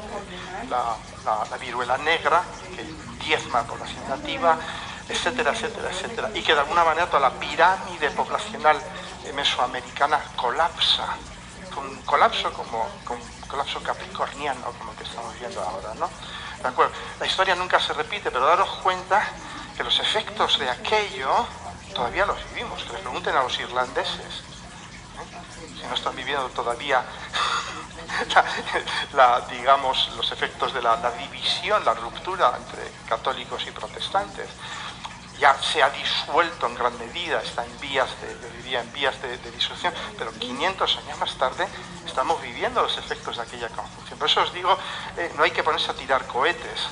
la, 0.68 0.96
la, 1.24 1.56
viruela 1.58 1.98
negra, 1.98 2.42
que 2.74 2.82
diezma 3.24 3.62
población 3.62 4.08
nativa, 4.08 4.58
etcétera, 5.08 5.52
etcétera, 5.52 5.88
etcétera, 5.92 6.30
y 6.34 6.42
que 6.42 6.52
de 6.52 6.60
alguna 6.60 6.82
manera 6.82 7.06
toda 7.06 7.20
la 7.20 7.38
pirámide 7.38 8.10
poblacional 8.10 8.76
mesoamericana 9.36 10.20
colapsa, 10.34 11.16
con 11.72 11.94
colapso 12.02 12.52
como, 12.52 12.88
con 13.04 13.20
colapso 13.46 13.80
capricorniano 13.84 14.72
como 14.78 14.90
el 14.90 14.98
que 14.98 15.04
estamos 15.04 15.38
viendo 15.38 15.62
ahora, 15.62 15.94
¿no? 15.94 16.10
La 17.18 17.26
historia 17.26 17.54
nunca 17.54 17.80
se 17.80 17.92
repite, 17.94 18.30
pero 18.30 18.46
daros 18.46 18.68
cuenta 18.82 19.26
que 19.76 19.82
los 19.82 19.98
efectos 19.98 20.58
de 20.58 20.68
aquello 20.68 21.46
todavía 21.94 22.26
los 22.26 22.36
vivimos. 22.50 22.82
Que 22.84 22.92
les 22.92 23.00
pregunten 23.00 23.34
a 23.34 23.42
los 23.42 23.58
irlandeses, 23.58 24.18
¿eh? 24.18 25.76
si 25.80 25.86
no 25.86 25.94
están 25.94 26.14
viviendo 26.14 26.48
todavía 26.50 27.02
digamos, 29.50 30.10
los 30.16 30.32
efectos 30.32 30.74
de 30.74 30.82
la 30.82 30.96
división, 31.12 31.84
la 31.84 31.94
ruptura 31.94 32.52
entre 32.56 32.90
católicos 33.08 33.64
y 33.66 33.70
protestantes 33.70 34.48
ya 35.40 35.56
se 35.60 35.82
ha 35.82 35.88
disuelto 35.90 36.66
en 36.66 36.74
gran 36.74 36.96
medida, 36.98 37.40
está 37.40 37.64
en 37.64 37.80
vías 37.80 38.10
de, 38.20 38.76
en 38.76 38.92
vías 38.92 39.20
de, 39.22 39.50
disolución, 39.50 39.92
pero 40.16 40.30
500 40.32 40.98
años 40.98 41.18
más 41.18 41.34
tarde 41.36 41.66
estamos 42.06 42.40
viviendo 42.42 42.82
los 42.82 42.96
efectos 42.98 43.36
de 43.36 43.42
aquella 43.42 43.68
conjunción. 43.70 44.18
Por 44.18 44.28
eso 44.28 44.42
os 44.42 44.52
digo, 44.52 44.76
eh, 45.16 45.32
no 45.36 45.42
hay 45.42 45.50
que 45.50 45.62
ponerse 45.62 45.90
a 45.90 45.94
tirar 45.94 46.26
cohetes, 46.26 46.88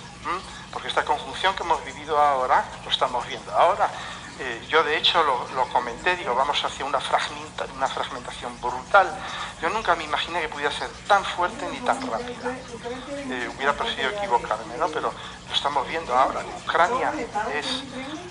porque 0.73 0.89
esta 0.89 1.05
conjunción 1.05 1.55
que 1.55 1.63
hemos 1.63 1.85
vivido 1.85 2.19
ahora, 2.19 2.65
lo 2.85 2.91
estamos 2.91 3.27
viendo 3.27 3.53
ahora. 3.53 3.91
Eh, 4.41 4.67
yo 4.69 4.85
de 4.85 4.97
hecho 4.97 5.21
lo, 5.25 5.65
comenté, 5.69 6.15
digo, 6.17 6.35
vamos 6.35 6.65
hacia 6.65 6.85
una, 6.85 6.99
una 7.75 7.89
fragmentación 7.89 8.61
brutal. 8.61 9.09
Yo 9.61 9.69
nunca 9.71 9.97
me 9.97 10.05
imaginé 10.05 10.41
que 10.43 10.49
pudiera 10.49 10.71
ser 10.71 10.89
tan 11.09 11.25
fuerte 11.25 11.67
ni 11.73 11.79
tan 11.79 12.01
rápida. 12.09 12.57
Eh, 13.09 13.51
hubiera 13.57 13.73
preferido 13.73 14.11
equivocarme, 14.11 14.77
¿no? 14.79 14.87
Pero 14.89 15.13
lo 15.49 15.55
estamos 15.55 15.89
viendo 15.89 16.15
ahora. 16.17 16.45
Ucrania 16.65 17.13
es, 17.53 17.67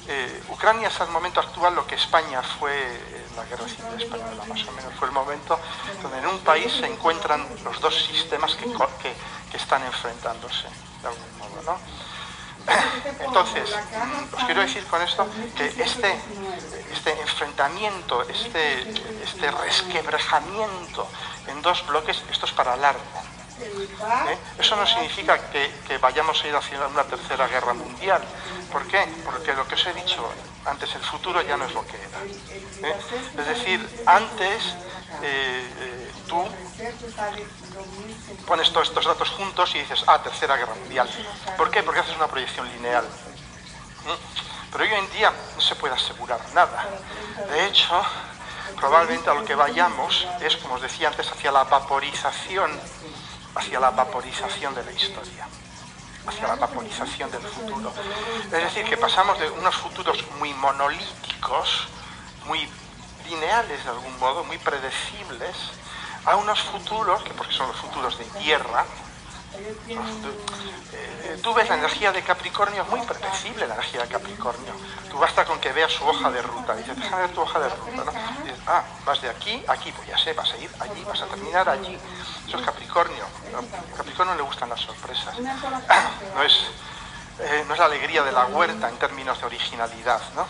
eh, 0.07 0.43
Ucrania 0.49 0.87
es 0.87 1.01
al 1.01 1.09
momento 1.09 1.41
actual 1.41 1.75
lo 1.75 1.85
que 1.85 1.95
España 1.95 2.41
fue 2.41 2.71
la 3.35 3.43
guerra 3.43 3.67
civil 3.67 4.01
española, 4.01 4.43
más 4.47 4.65
o 4.65 4.71
menos. 4.71 4.93
Fue 4.97 5.09
el 5.09 5.13
momento 5.13 5.59
donde 6.01 6.19
en 6.19 6.27
un 6.27 6.39
país 6.39 6.71
se 6.71 6.85
encuentran 6.85 7.45
los 7.65 7.81
dos 7.81 7.93
sistemas 8.05 8.55
que, 8.55 8.65
que, 8.65 9.13
que 9.51 9.57
están 9.57 9.83
enfrentándose, 9.83 10.69
de 11.01 11.07
algún 11.07 11.37
modo, 11.37 11.61
¿no? 11.65 12.16
Entonces, 13.19 13.75
os 14.35 14.43
quiero 14.43 14.61
decir 14.61 14.83
con 14.85 15.01
esto 15.01 15.27
que 15.55 15.65
este, 15.81 16.19
este 16.91 17.11
enfrentamiento, 17.21 18.23
este, 18.23 18.81
este 19.23 19.51
resquebrajamiento 19.51 21.07
en 21.47 21.61
dos 21.61 21.85
bloques, 21.87 22.21
esto 22.29 22.45
es 22.45 22.51
para 22.51 22.75
largo. 22.75 23.01
¿Eh? 23.59 24.37
Eso 24.59 24.75
no 24.75 24.85
significa 24.85 25.39
que, 25.49 25.97
vayamos 25.97 26.43
a 26.43 26.47
ir 26.47 26.55
hacia 26.55 26.85
una 26.87 27.03
tercera 27.03 27.47
guerra 27.47 27.73
mundial. 27.73 28.21
¿Por 28.71 28.85
qué? 28.87 29.07
Porque 29.25 29.53
lo 29.53 29.67
que 29.67 29.75
os 29.75 29.85
he 29.87 29.93
dicho 29.93 30.29
antes, 30.65 30.93
el 30.95 31.01
futuro 31.01 31.41
ya 31.41 31.57
no 31.57 31.65
es 31.65 31.73
lo 31.73 31.85
que 31.85 31.97
era. 31.97 32.89
¿Eh? 32.89 32.95
Es 33.37 33.47
decir, 33.47 34.03
antes 34.05 34.75
eh, 35.23 36.11
tú 36.27 36.45
pones 38.45 38.71
todos 38.71 38.87
estos 38.87 39.05
datos 39.05 39.29
juntos 39.31 39.75
y 39.75 39.79
dices, 39.79 40.03
ah, 40.07 40.21
tercera 40.21 40.55
guerra 40.55 40.75
mundial. 40.75 41.09
¿Por 41.57 41.69
qué? 41.69 41.83
Porque 41.83 41.99
haces 41.99 42.15
una 42.15 42.27
proyección 42.27 42.67
lineal. 42.69 43.03
¿Mm? 43.03 44.71
Pero 44.71 44.83
hoy 44.83 44.93
en 44.93 45.11
día 45.11 45.33
no 45.55 45.61
se 45.61 45.75
puede 45.75 45.93
asegurar 45.93 46.39
nada. 46.53 46.85
De 47.49 47.65
hecho, 47.65 48.01
probablemente 48.75 49.29
a 49.29 49.33
lo 49.33 49.45
que 49.45 49.55
vayamos 49.55 50.27
es, 50.41 50.55
como 50.57 50.75
os 50.75 50.81
decía 50.81 51.09
antes, 51.09 51.29
hacia 51.31 51.51
la 51.51 51.63
vaporización, 51.63 52.71
hacia 53.55 53.79
la 53.79 53.91
vaporización 53.91 54.75
de 54.75 54.83
la 54.83 54.91
historia, 54.91 55.47
hacia 56.27 56.47
la 56.47 56.55
vaporización 56.55 57.31
del 57.31 57.41
futuro. 57.41 57.91
Es 58.45 58.51
decir, 58.51 58.85
que 58.85 58.97
pasamos 58.97 59.39
de 59.39 59.49
unos 59.49 59.75
futuros 59.75 60.23
muy 60.39 60.53
monolíticos, 60.53 61.87
muy 62.45 62.69
lineales 63.27 63.83
de 63.83 63.89
algún 63.89 64.17
modo, 64.19 64.43
muy 64.43 64.57
predecibles, 64.57 65.55
a 66.27 66.35
unos 66.35 66.61
futuros, 66.61 67.23
que 67.23 67.33
porque 67.33 67.53
son 67.53 67.67
los 67.69 67.77
futuros 67.77 68.17
de 68.17 68.25
tierra, 68.25 68.85
eh, 69.89 71.39
tú 71.41 71.53
ves 71.53 71.69
la 71.69 71.75
energía 71.75 72.11
de 72.11 72.21
Capricornio, 72.21 72.83
es 72.83 72.89
muy 72.89 73.01
predecible 73.01 73.65
la 73.65 73.75
energía 73.75 74.01
de 74.01 74.07
Capricornio. 74.09 74.73
Tú 75.09 75.17
basta 75.17 75.45
con 75.45 75.59
que 75.59 75.71
veas 75.71 75.91
su 75.91 76.05
hoja 76.05 76.29
de 76.29 76.41
ruta. 76.41 76.75
Dices, 76.75 76.95
déjame 76.97 77.23
ver 77.23 77.31
tu 77.31 77.41
hoja 77.41 77.59
de 77.59 77.69
ruta. 77.69 78.03
¿no? 78.03 78.43
dices, 78.43 78.59
ah, 78.67 78.83
vas 79.05 79.21
de 79.21 79.29
aquí 79.29 79.63
aquí, 79.67 79.91
pues 79.93 80.07
ya 80.09 80.17
sé, 80.17 80.33
vas 80.33 80.51
a 80.51 80.57
ir 80.57 80.69
allí, 80.79 81.03
vas 81.05 81.21
a 81.21 81.25
terminar 81.27 81.69
allí. 81.69 81.97
Eso 82.47 82.57
es 82.57 82.65
Capricornio. 82.65 83.23
A 83.23 83.97
Capricornio 83.97 84.35
le 84.35 84.43
gustan 84.43 84.69
las 84.69 84.81
sorpresas. 84.81 85.35
No 86.35 86.43
es, 86.43 86.53
eh, 87.39 87.63
no 87.67 87.73
es 87.73 87.79
la 87.79 87.85
alegría 87.85 88.21
de 88.23 88.31
la 88.31 88.45
huerta 88.45 88.89
en 88.89 88.97
términos 88.97 89.39
de 89.39 89.45
originalidad. 89.45 90.21
¿no? 90.35 90.45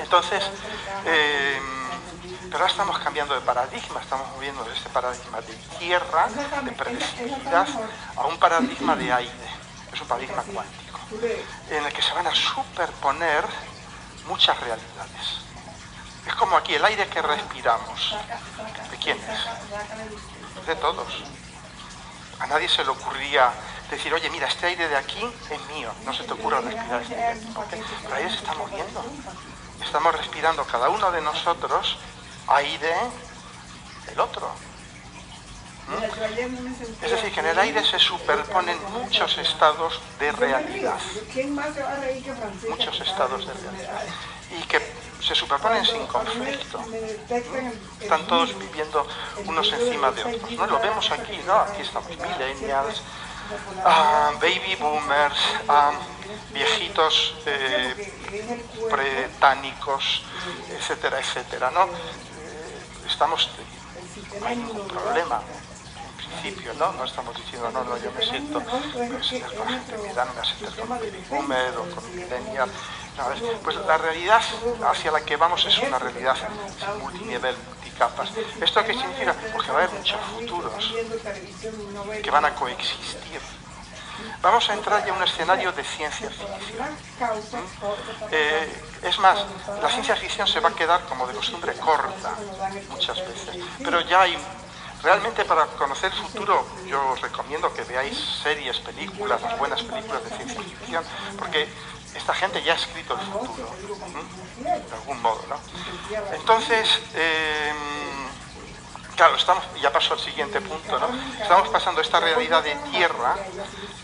Entonces, 0.00 0.42
eh, 1.04 1.60
pero 2.50 2.58
ahora 2.58 2.70
estamos 2.70 2.98
cambiando 2.98 3.34
de 3.34 3.40
paradigma, 3.40 4.00
estamos 4.00 4.28
moviendo 4.34 4.64
de 4.64 4.72
este 4.74 4.88
paradigma 4.90 5.40
de 5.40 5.54
tierra, 5.78 6.28
de 6.62 6.72
predecibilidad, 6.72 7.66
a 8.16 8.26
un 8.26 8.38
paradigma 8.38 8.96
de 8.96 9.12
aire, 9.12 9.48
es 9.92 10.00
un 10.00 10.08
paradigma 10.08 10.42
cuántico, 10.42 11.00
en 11.70 11.84
el 11.84 11.92
que 11.92 12.02
se 12.02 12.12
van 12.12 12.26
a 12.26 12.34
superponer 12.34 13.44
muchas 14.26 14.58
realidades. 14.60 15.44
Es 16.26 16.34
como 16.36 16.56
aquí, 16.56 16.74
el 16.74 16.84
aire 16.84 17.06
que 17.08 17.20
respiramos. 17.20 18.16
¿De 18.90 18.96
quién 18.96 19.18
es? 19.18 20.66
De 20.66 20.76
todos. 20.76 21.22
A 22.40 22.46
nadie 22.46 22.68
se 22.68 22.82
le 22.82 22.90
ocurría 22.90 23.52
decir, 23.90 24.12
oye, 24.14 24.30
mira, 24.30 24.48
este 24.48 24.66
aire 24.66 24.88
de 24.88 24.96
aquí 24.96 25.22
es 25.50 25.60
mío, 25.74 25.92
no 26.04 26.14
se 26.14 26.24
te 26.24 26.32
ocurra 26.32 26.60
respirar 26.60 27.02
este 27.02 27.22
aire. 27.22 27.40
Pero 28.02 28.14
aire 28.14 28.30
se 28.30 28.36
está 28.36 28.54
moviendo. 28.54 29.04
Estamos 29.84 30.16
respirando 30.16 30.64
cada 30.64 30.88
uno 30.88 31.12
de 31.12 31.20
nosotros 31.20 31.98
aire 32.48 32.94
del 34.06 34.20
otro. 34.20 34.50
¿Mm? 35.88 37.04
Es 37.04 37.10
decir, 37.10 37.32
que 37.32 37.40
en 37.40 37.46
el 37.46 37.58
aire 37.58 37.84
se 37.84 37.98
superponen 37.98 38.78
muchos 38.92 39.36
estados 39.38 40.00
de 40.18 40.32
realidad. 40.32 40.98
Muchos 42.68 43.00
estados 43.00 43.46
de 43.46 43.52
realidad. 43.52 44.02
Y 44.58 44.62
que 44.66 44.80
se 45.20 45.34
superponen 45.34 45.84
sin 45.84 46.06
conflicto. 46.06 46.80
¿Mm? 46.80 48.02
Están 48.02 48.26
todos 48.26 48.58
viviendo 48.58 49.06
unos 49.44 49.72
encima 49.72 50.10
de 50.12 50.24
otros. 50.24 50.50
¿no? 50.52 50.66
Lo 50.66 50.80
vemos 50.80 51.10
aquí, 51.10 51.38
¿no? 51.46 51.54
Aquí 51.54 51.82
estamos, 51.82 52.10
millennials, 52.10 53.02
ah, 53.84 54.32
baby 54.40 54.76
boomers, 54.80 55.38
ah, 55.68 55.92
viejitos 56.52 57.34
eh, 57.46 58.12
pretánicos, 58.90 60.22
etcétera, 60.70 61.20
etcétera, 61.20 61.70
¿no? 61.70 61.88
Estamos, 63.14 63.48
no 64.40 64.46
hay 64.46 64.56
ningún 64.56 64.88
problema 64.88 65.40
¿no? 66.78 66.92
No 66.92 67.04
estamos 67.04 67.36
diciendo, 67.36 67.70
no, 67.70 67.84
no, 67.84 67.96
yo 67.96 68.10
me 68.12 68.24
siento, 68.24 68.60
me 68.60 69.22
siento 69.22 69.54
con 69.54 70.14
da, 70.14 70.24
no 70.24 70.34
me 70.34 70.44
siento 70.44 70.76
con 70.76 70.92
un 70.92 71.28
boomer 71.30 71.76
o 71.78 71.94
con 71.94 72.04
un 72.04 72.16
millennial. 72.16 72.70
Pues 73.62 73.76
la 73.76 73.96
realidad 73.96 74.42
hacia 74.86 75.10
la 75.12 75.20
que 75.20 75.36
vamos 75.36 75.64
es 75.64 75.78
una 75.78 75.98
realidad 75.98 76.36
multinivel, 77.00 77.56
multicapas. 77.68 78.30
¿Esto 78.60 78.84
qué 78.84 78.92
significa? 78.92 79.34
Porque 79.52 79.70
va 79.70 79.80
a 79.80 79.84
haber 79.84 79.96
muchos 79.96 80.20
futuros 80.20 80.94
que 82.22 82.30
van 82.30 82.44
a 82.44 82.54
coexistir. 82.54 83.40
Vamos 84.42 84.68
a 84.68 84.74
entrar 84.74 85.04
ya 85.04 85.12
en 85.12 85.16
un 85.16 85.22
escenario 85.22 85.72
de 85.72 85.84
ciencia 85.84 86.28
ficción. 86.28 86.88
Es 89.04 89.18
más, 89.18 89.44
la 89.82 89.88
ciencia 89.90 90.16
ficción 90.16 90.46
se 90.46 90.60
va 90.60 90.70
a 90.70 90.74
quedar 90.74 91.04
como 91.06 91.26
de 91.26 91.34
costumbre 91.34 91.74
corta 91.74 92.34
muchas 92.90 93.18
veces, 93.18 93.56
pero 93.82 94.00
ya 94.00 94.22
hay 94.22 94.38
Realmente 95.04 95.44
para 95.44 95.66
conocer 95.66 96.10
el 96.10 96.18
futuro 96.18 96.66
yo 96.86 97.10
os 97.10 97.20
recomiendo 97.20 97.70
que 97.74 97.82
veáis 97.82 98.16
series, 98.42 98.78
películas, 98.78 99.42
las 99.42 99.58
buenas 99.58 99.82
películas 99.82 100.24
de 100.24 100.30
ciencia 100.34 100.62
ficción, 100.62 101.04
porque 101.38 101.68
esta 102.14 102.32
gente 102.32 102.62
ya 102.62 102.72
ha 102.72 102.76
escrito 102.76 103.12
el 103.12 103.20
futuro, 103.20 103.68
de 104.62 104.94
algún 104.94 105.20
modo. 105.20 105.44
¿no? 105.46 105.58
Entonces, 106.32 106.88
em, 107.14 107.76
claro, 109.14 109.36
estamos, 109.36 109.62
ya 109.82 109.92
paso 109.92 110.14
al 110.14 110.20
siguiente 110.20 110.62
punto, 110.62 110.98
¿no? 110.98 111.08
estamos 111.38 111.68
pasando 111.68 112.00
esta 112.00 112.20
realidad 112.20 112.62
de 112.64 112.74
tierra, 112.90 113.36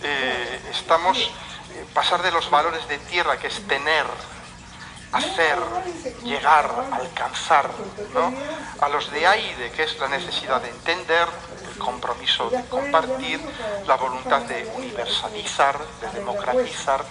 eh, 0.02 0.60
estamos 0.70 1.16
eh, 1.16 1.86
pasar 1.94 2.20
de 2.20 2.30
los 2.30 2.50
valores 2.50 2.86
de 2.88 2.98
tierra, 2.98 3.38
que 3.38 3.46
es 3.46 3.66
tener, 3.66 4.04
hacer, 5.12 5.58
llegar, 6.22 6.70
alcanzar, 6.92 7.70
¿no? 8.14 8.32
a 8.80 8.88
los 8.88 9.10
de 9.10 9.26
aire, 9.26 9.70
que 9.72 9.82
es 9.82 9.98
la 9.98 10.08
necesidad 10.08 10.60
de 10.62 10.68
entender, 10.68 11.28
el 11.72 11.78
compromiso 11.78 12.50
de 12.50 12.64
compartir, 12.66 13.40
la 13.86 13.96
voluntad 13.96 14.42
de 14.42 14.70
universalizar, 14.76 15.78
de 16.00 16.10
democratizar. 16.18 17.04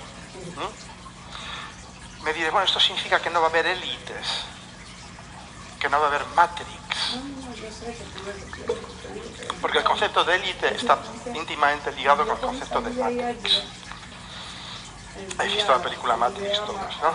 Me 2.24 2.34
diré, 2.34 2.50
bueno, 2.52 2.66
esto 2.66 2.80
significa 2.80 3.22
que 3.22 3.30
no 3.30 3.40
va 3.40 3.48
a 3.48 3.50
haber 3.50 3.66
élites, 3.66 4.44
que 5.80 5.90
no 5.90 6.00
va 6.00 6.06
a 6.06 6.10
haber 6.10 6.26
matrix, 6.36 7.18
porque 9.62 9.78
el 9.80 9.84
concepto 9.84 10.24
de 10.24 10.36
élite 10.36 10.76
está 10.76 11.00
íntimamente 11.34 11.92
ligado 11.94 12.26
con 12.26 12.36
el 12.36 12.42
concepto 12.42 12.82
de 12.82 12.90
matrix. 12.92 13.64
¿Habéis 15.38 15.56
visto 15.56 15.72
la 15.72 15.82
película 15.82 16.18
Matrix 16.18 16.60
todos, 16.66 17.02
no? 17.02 17.12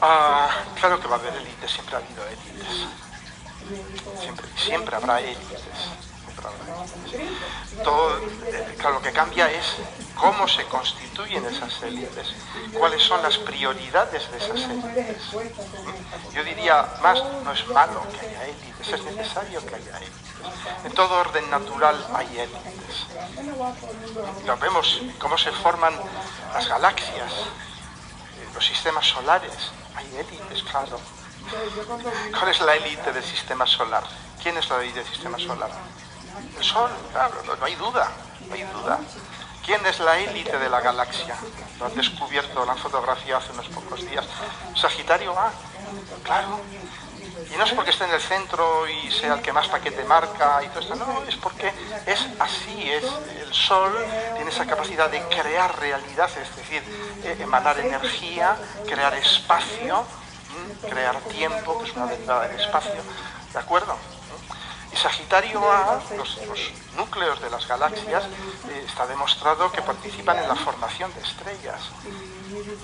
Ah, 0.00 0.50
claro 0.78 1.00
que 1.00 1.08
va 1.08 1.16
a 1.16 1.18
haber 1.18 1.34
élites, 1.34 1.70
siempre 1.70 1.96
ha 1.96 1.98
habido 1.98 2.26
élites. 2.26 2.86
Siempre, 4.20 4.46
siempre 4.56 4.96
habrá 4.96 5.20
élites. 5.20 5.60
Todo, 7.82 8.18
eh, 8.18 8.76
lo 8.82 9.02
que 9.02 9.12
cambia 9.12 9.50
es 9.50 9.76
cómo 10.16 10.46
se 10.46 10.64
constituyen 10.66 11.44
esas 11.46 11.82
élites, 11.82 12.34
cuáles 12.78 13.02
son 13.02 13.22
las 13.22 13.38
prioridades 13.38 14.30
de 14.30 14.38
esas 14.38 14.60
élites. 14.70 15.22
Yo 16.32 16.44
diría 16.44 16.86
más, 17.02 17.22
no 17.44 17.52
es 17.52 17.66
malo 17.68 18.02
que 18.12 18.26
haya 18.26 18.44
élites, 18.44 18.92
es 18.92 19.04
necesario 19.04 19.64
que 19.66 19.74
haya 19.74 19.98
élites. 19.98 20.32
En 20.84 20.92
todo 20.92 21.20
orden 21.20 21.48
natural 21.50 22.06
hay 22.14 22.26
élites. 22.38 23.06
Lo 24.46 24.56
vemos 24.58 25.02
cómo 25.18 25.38
se 25.38 25.52
forman 25.52 25.94
las 26.52 26.68
galaxias, 26.68 27.32
los 28.54 28.64
sistemas 28.64 29.06
solares. 29.06 29.70
Hay 29.96 30.06
élites, 30.16 30.62
claro. 30.64 30.98
¿Cuál 32.38 32.50
es 32.50 32.60
la 32.60 32.76
élite 32.76 33.12
del 33.12 33.24
sistema 33.24 33.66
solar? 33.66 34.04
¿Quién 34.42 34.56
es 34.56 34.68
la 34.70 34.82
élite 34.82 35.00
del 35.00 35.08
sistema 35.08 35.38
solar? 35.38 35.70
Sol, 36.60 36.90
claro, 37.12 37.34
no, 37.58 37.64
hay 37.64 37.74
duda, 37.74 38.08
no 38.48 38.54
hay 38.54 38.62
duda. 38.62 38.98
¿Quién 39.64 39.84
es 39.86 40.00
la 40.00 40.18
élite 40.18 40.58
de 40.58 40.68
la 40.68 40.80
galaxia? 40.80 41.36
Lo 41.78 41.86
han 41.86 41.94
descubierto, 41.94 42.64
la 42.64 42.74
fotografía 42.74 43.36
hace 43.36 43.52
unos 43.52 43.68
pocos 43.68 44.00
días. 44.08 44.26
Sagitario 44.74 45.38
A, 45.38 45.52
claro. 46.24 46.60
Y 47.52 47.56
no 47.56 47.64
es 47.64 47.72
porque 47.72 47.90
esté 47.90 48.04
en 48.04 48.12
el 48.12 48.20
centro 48.20 48.88
y 48.88 49.10
sea 49.10 49.34
el 49.34 49.42
que 49.42 49.52
más 49.52 49.68
paquete 49.68 50.04
marca 50.04 50.62
y 50.64 50.68
todo 50.68 50.80
esto, 50.80 50.94
no, 50.96 51.22
es 51.28 51.36
porque 51.36 51.72
es 52.06 52.26
así, 52.38 52.90
es 52.90 53.04
el 53.40 53.52
Sol 53.52 53.92
tiene 54.34 54.50
esa 54.50 54.66
capacidad 54.66 55.10
de 55.10 55.22
crear 55.24 55.78
realidad, 55.78 56.30
es 56.40 56.56
decir, 56.56 56.82
eh, 57.24 57.36
emanar 57.40 57.78
energía, 57.78 58.56
crear 58.86 59.14
espacio, 59.14 60.04
crear 60.88 61.16
tiempo, 61.22 61.78
que 61.78 61.90
es 61.90 61.96
una 61.96 62.06
derivada 62.06 62.48
del 62.48 62.60
espacio, 62.60 63.02
¿de 63.52 63.58
acuerdo? 63.58 63.96
Sagitario 65.02 65.60
A, 65.68 66.00
los, 66.16 66.38
núcleos 66.96 67.40
de 67.40 67.50
las 67.50 67.66
galaxias, 67.66 68.22
eh, 68.68 68.84
está 68.86 69.04
demostrado 69.08 69.72
que 69.72 69.82
participan 69.82 70.38
en 70.38 70.46
la 70.46 70.54
formación 70.54 71.12
de 71.14 71.22
estrellas. 71.22 71.80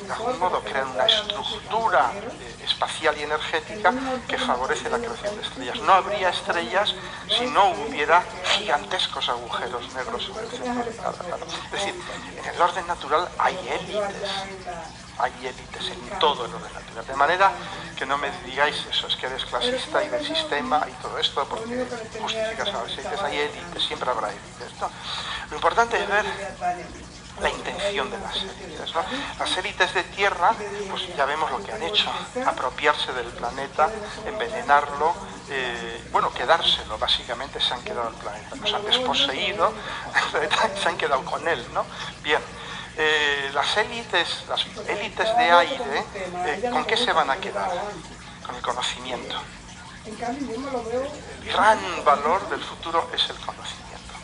De 0.05 0.13
algún 0.13 0.37
modo 0.41 0.61
crean 0.65 0.89
una 0.89 1.07
estructura 1.07 2.11
eh, 2.13 2.65
espacial 2.65 3.17
y 3.19 3.23
energética 3.23 3.95
que 4.27 4.37
favorece 4.37 4.91
la 4.91 4.99
creación 4.99 5.37
de 5.37 5.43
estrellas. 5.43 5.81
No 5.83 5.93
habría 5.93 6.31
estrellas 6.31 6.93
si 7.29 7.47
no 7.47 7.71
hubiera 7.71 8.25
gigantescos 8.57 9.29
agujeros 9.29 9.95
negros 9.95 10.29
en 10.29 10.39
el 10.39 10.51
centro 10.51 11.47
Es 11.47 11.71
decir, 11.71 11.95
en 12.37 12.47
el 12.53 12.61
orden 12.61 12.87
natural 12.89 13.29
hay 13.39 13.57
élites 13.69 14.29
hay 15.19 15.33
élites 15.43 15.91
en 15.91 16.19
todo 16.19 16.47
el 16.47 16.55
orden 16.55 16.73
natural. 16.73 17.07
De 17.07 17.15
manera 17.15 17.53
que 17.97 18.07
no 18.07 18.19
me 18.19 18.31
digáis 18.45 18.87
eso, 18.91 19.07
es 19.07 19.17
que 19.17 19.27
eres 19.27 19.45
clasista 19.45 20.03
y 20.05 20.09
del 20.09 20.25
sistema 20.25 20.87
y 20.89 20.93
todo 21.03 21.19
esto, 21.19 21.47
porque 21.49 21.87
justificas 22.21 22.69
a 22.69 22.83
las 22.83 22.93
élites, 22.93 23.21
hay 23.23 23.39
élites, 23.39 23.83
siempre 23.83 24.11
habrá 24.11 24.29
élites. 24.29 24.73
Lo 25.51 25.57
importante 25.57 26.01
es 26.01 26.09
ver 26.09 26.25
la 27.41 27.51
intención 27.51 28.11
de 28.11 28.19
las 28.19 28.37
élites. 28.37 28.95
Las 29.39 29.57
élites 29.57 29.95
de 29.95 30.03
tierra, 30.05 30.55
pues 30.91 31.17
ya 31.17 31.25
vemos 31.25 31.51
lo 31.51 31.63
que 31.63 31.73
han 31.73 31.83
hecho, 31.83 32.11
apropiarse 32.47 33.13
del 33.13 33.29
planeta, 33.29 33.89
envenenarlo, 34.27 35.15
eh, 35.51 36.05
bueno, 36.13 36.33
quedárselo, 36.33 36.99
básicamente 36.99 37.61
se 37.61 37.75
han 37.75 37.83
quedado 37.83 38.09
el 38.09 38.15
planeta, 38.17 38.57
nos 38.57 38.73
han 38.73 38.85
desposeído, 38.85 39.73
se 40.83 40.89
han 40.89 40.97
quedado 40.97 41.25
con 41.25 41.47
él, 41.47 41.65
¿no? 41.73 41.85
Bien, 42.23 42.41
eh, 42.99 43.51
las 43.55 43.77
élites, 43.77 44.45
las 44.49 44.67
élites 44.89 45.37
de 45.37 45.51
aire, 45.53 46.05
eh, 46.47 46.69
¿con 46.71 46.85
qué 46.85 46.97
se 46.97 47.13
van 47.13 47.31
a 47.31 47.37
quedar? 47.37 47.71
Con 48.45 48.57
el 48.57 48.63
conocimiento. 48.63 49.37
El 50.05 50.17
gran 51.53 51.79
valor 52.05 52.49
del 52.49 52.61
futuro 52.61 53.09
es 53.15 53.31
el 53.31 53.37
conocimiento. 53.37 54.15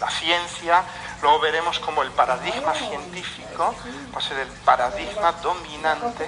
La 0.00 0.10
ciencia, 0.10 0.82
luego 1.20 1.40
veremos 1.40 1.78
como 1.80 2.02
el 2.02 2.10
paradigma 2.12 2.72
científico 2.74 3.74
va 4.14 4.18
a 4.18 4.22
ser 4.22 4.38
el 4.38 4.48
paradigma 4.48 5.32
dominante 5.32 6.26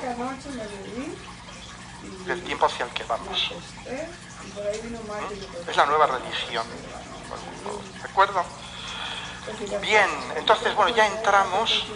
del 2.27 2.43
tiempo 2.45 2.67
hacia 2.67 2.85
el 2.85 2.91
que 2.93 3.05
vamos. 3.05 3.53
¿Mm? 3.87 5.71
Es 5.71 5.77
la 5.77 5.87
nueva 5.87 6.07
religión. 6.07 6.67
¿De 8.03 8.09
acuerdo? 8.09 8.45
Bien, 9.81 10.09
entonces, 10.37 10.75
bueno, 10.75 10.95
ya 10.95 11.07
entramos 11.07 11.87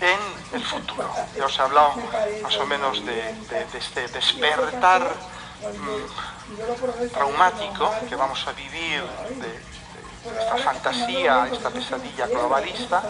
en 0.00 0.54
el 0.54 0.64
futuro. 0.64 1.08
Ya 1.36 1.46
os 1.46 1.58
he 1.58 1.62
hablado 1.62 1.94
más 2.42 2.56
o 2.58 2.66
menos 2.66 3.04
de, 3.04 3.34
este 3.74 4.08
despertar 4.08 5.14
mm, 5.62 7.08
traumático 7.08 7.90
que 8.08 8.16
vamos 8.16 8.46
a 8.46 8.52
vivir 8.52 9.02
de, 9.40 10.40
esta 10.40 10.56
fantasía, 10.56 11.48
esta 11.52 11.70
pesadilla 11.70 12.26
globalista. 12.26 13.02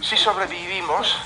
Si 0.00 0.16
sobrevivimos, 0.16 1.16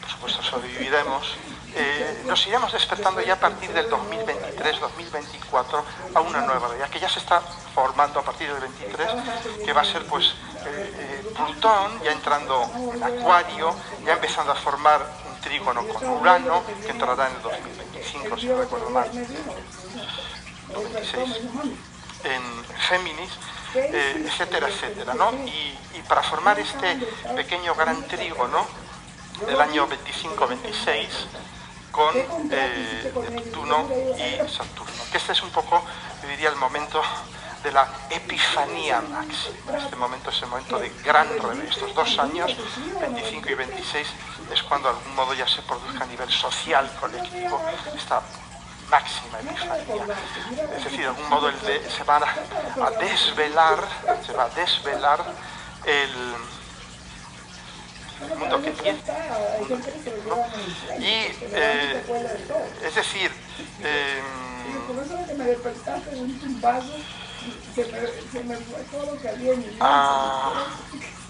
por 0.00 0.10
supuesto 0.10 0.42
sobreviviremos, 0.42 1.36
eh, 1.74 2.22
nos 2.26 2.46
iremos 2.46 2.72
despertando 2.72 3.20
ya 3.20 3.34
a 3.34 3.40
partir 3.40 3.72
del 3.72 3.88
2023-2024 3.90 5.82
a 6.14 6.20
una 6.20 6.40
nueva 6.42 6.68
realidad 6.68 6.88
que 6.88 7.00
ya 7.00 7.08
se 7.08 7.18
está 7.18 7.40
formando 7.74 8.20
a 8.20 8.22
partir 8.22 8.48
del 8.52 8.60
23, 8.60 9.08
que 9.64 9.72
va 9.72 9.82
a 9.82 9.84
ser 9.84 10.04
pues 10.06 10.34
eh, 10.66 10.94
eh, 10.98 11.32
Plutón 11.34 12.02
ya 12.02 12.12
entrando 12.12 12.70
en 12.94 13.02
Acuario, 13.02 13.74
ya 14.04 14.12
empezando 14.14 14.52
a 14.52 14.54
formar 14.54 15.00
un 15.28 15.40
trígono 15.40 15.86
con 15.88 16.06
Urano, 16.08 16.62
que 16.64 16.90
entrará 16.90 17.28
en 17.28 17.36
el 17.36 17.42
2025, 17.42 18.36
si 18.38 18.46
no 18.46 18.58
recuerdo 18.58 18.90
mal, 18.90 19.10
2026, 20.72 21.40
en 22.24 22.64
Géminis. 22.88 23.30
etcétera, 23.72 24.66
etcétera, 24.68 25.14
¿no? 25.14 25.32
Y, 25.46 25.78
y 25.94 26.02
para 26.08 26.24
formar 26.24 26.58
este 26.58 26.98
pequeño 27.36 27.72
gran 27.76 28.02
trígono 28.08 28.66
del 29.46 29.60
año 29.60 29.88
25-26, 29.88 31.06
con 31.90 32.14
eh, 32.16 33.12
Neptuno 33.30 33.88
y 34.16 34.48
Saturno. 34.48 34.92
Que 35.10 35.18
este 35.18 35.32
es 35.32 35.42
un 35.42 35.50
poco, 35.50 35.82
yo 36.22 36.28
diría, 36.28 36.48
el 36.48 36.56
momento 36.56 37.02
de 37.62 37.72
la 37.72 37.86
epifanía 38.10 39.00
máxima. 39.00 39.76
Este 39.76 39.96
momento 39.96 40.30
es 40.30 40.42
el 40.42 40.48
momento 40.48 40.78
de 40.78 40.88
gran 41.04 41.28
revés. 41.38 41.70
Estos 41.70 41.94
dos 41.94 42.18
años, 42.18 42.56
25 43.00 43.50
y 43.50 43.54
26, 43.54 44.08
es 44.52 44.62
cuando 44.62 44.90
de 44.90 44.98
algún 44.98 45.14
modo 45.14 45.34
ya 45.34 45.46
se 45.46 45.62
produzca 45.62 46.04
a 46.04 46.06
nivel 46.06 46.30
social, 46.30 46.90
colectivo, 47.00 47.60
esta 47.94 48.22
máxima 48.90 49.40
epifanía. 49.40 50.04
Es 50.76 50.84
decir, 50.84 51.00
de 51.00 51.06
algún 51.06 51.28
modo 51.28 51.50
se 51.50 52.04
va 52.04 52.16
a 52.16 52.90
desvelar, 52.98 53.84
se 54.26 54.32
va 54.32 54.44
a 54.44 54.48
desvelar 54.50 55.24
el 55.84 56.34
mundo 58.38 58.62
que 58.62 58.70
tiene. 58.72 58.98
Y, 60.98 61.04
eh, 61.54 62.02
es 62.84 62.94
decir, 62.94 63.30
eh, 63.82 64.22
ah, 69.80 70.52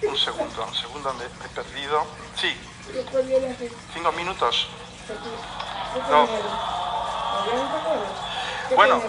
un 0.03 0.17
segundo, 0.17 0.67
un 0.67 0.75
segundo, 0.75 1.15
me, 1.15 1.25
he 1.25 1.49
perdido. 1.55 2.07
Sí, 2.37 2.57
cinco 3.95 4.13
minutos. 4.13 4.69
No. 6.11 6.29
Bueno, 8.75 9.03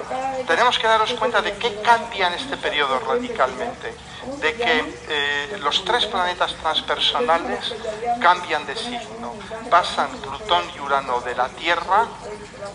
tenemos 0.48 0.78
que 0.80 0.88
darnos 0.88 1.14
cuenta 1.14 1.42
de 1.42 1.54
qué 1.54 1.82
cambia 1.82 2.28
en 2.28 2.34
este 2.34 2.58
periodo 2.58 3.00
radicalmente, 3.00 3.96
de 4.40 4.54
que 4.56 4.96
eh, 5.10 5.58
los 5.62 5.84
tres 5.86 6.06
planetas 6.08 6.56
transpersonales 6.56 7.76
cambian 8.20 8.66
de 8.66 8.76
signo, 8.76 9.36
pasan 9.70 10.10
Plutón 10.18 10.64
y 10.76 10.80
Urano 10.80 11.22
de 11.22 11.36
la 11.36 11.50
Tierra 11.50 12.08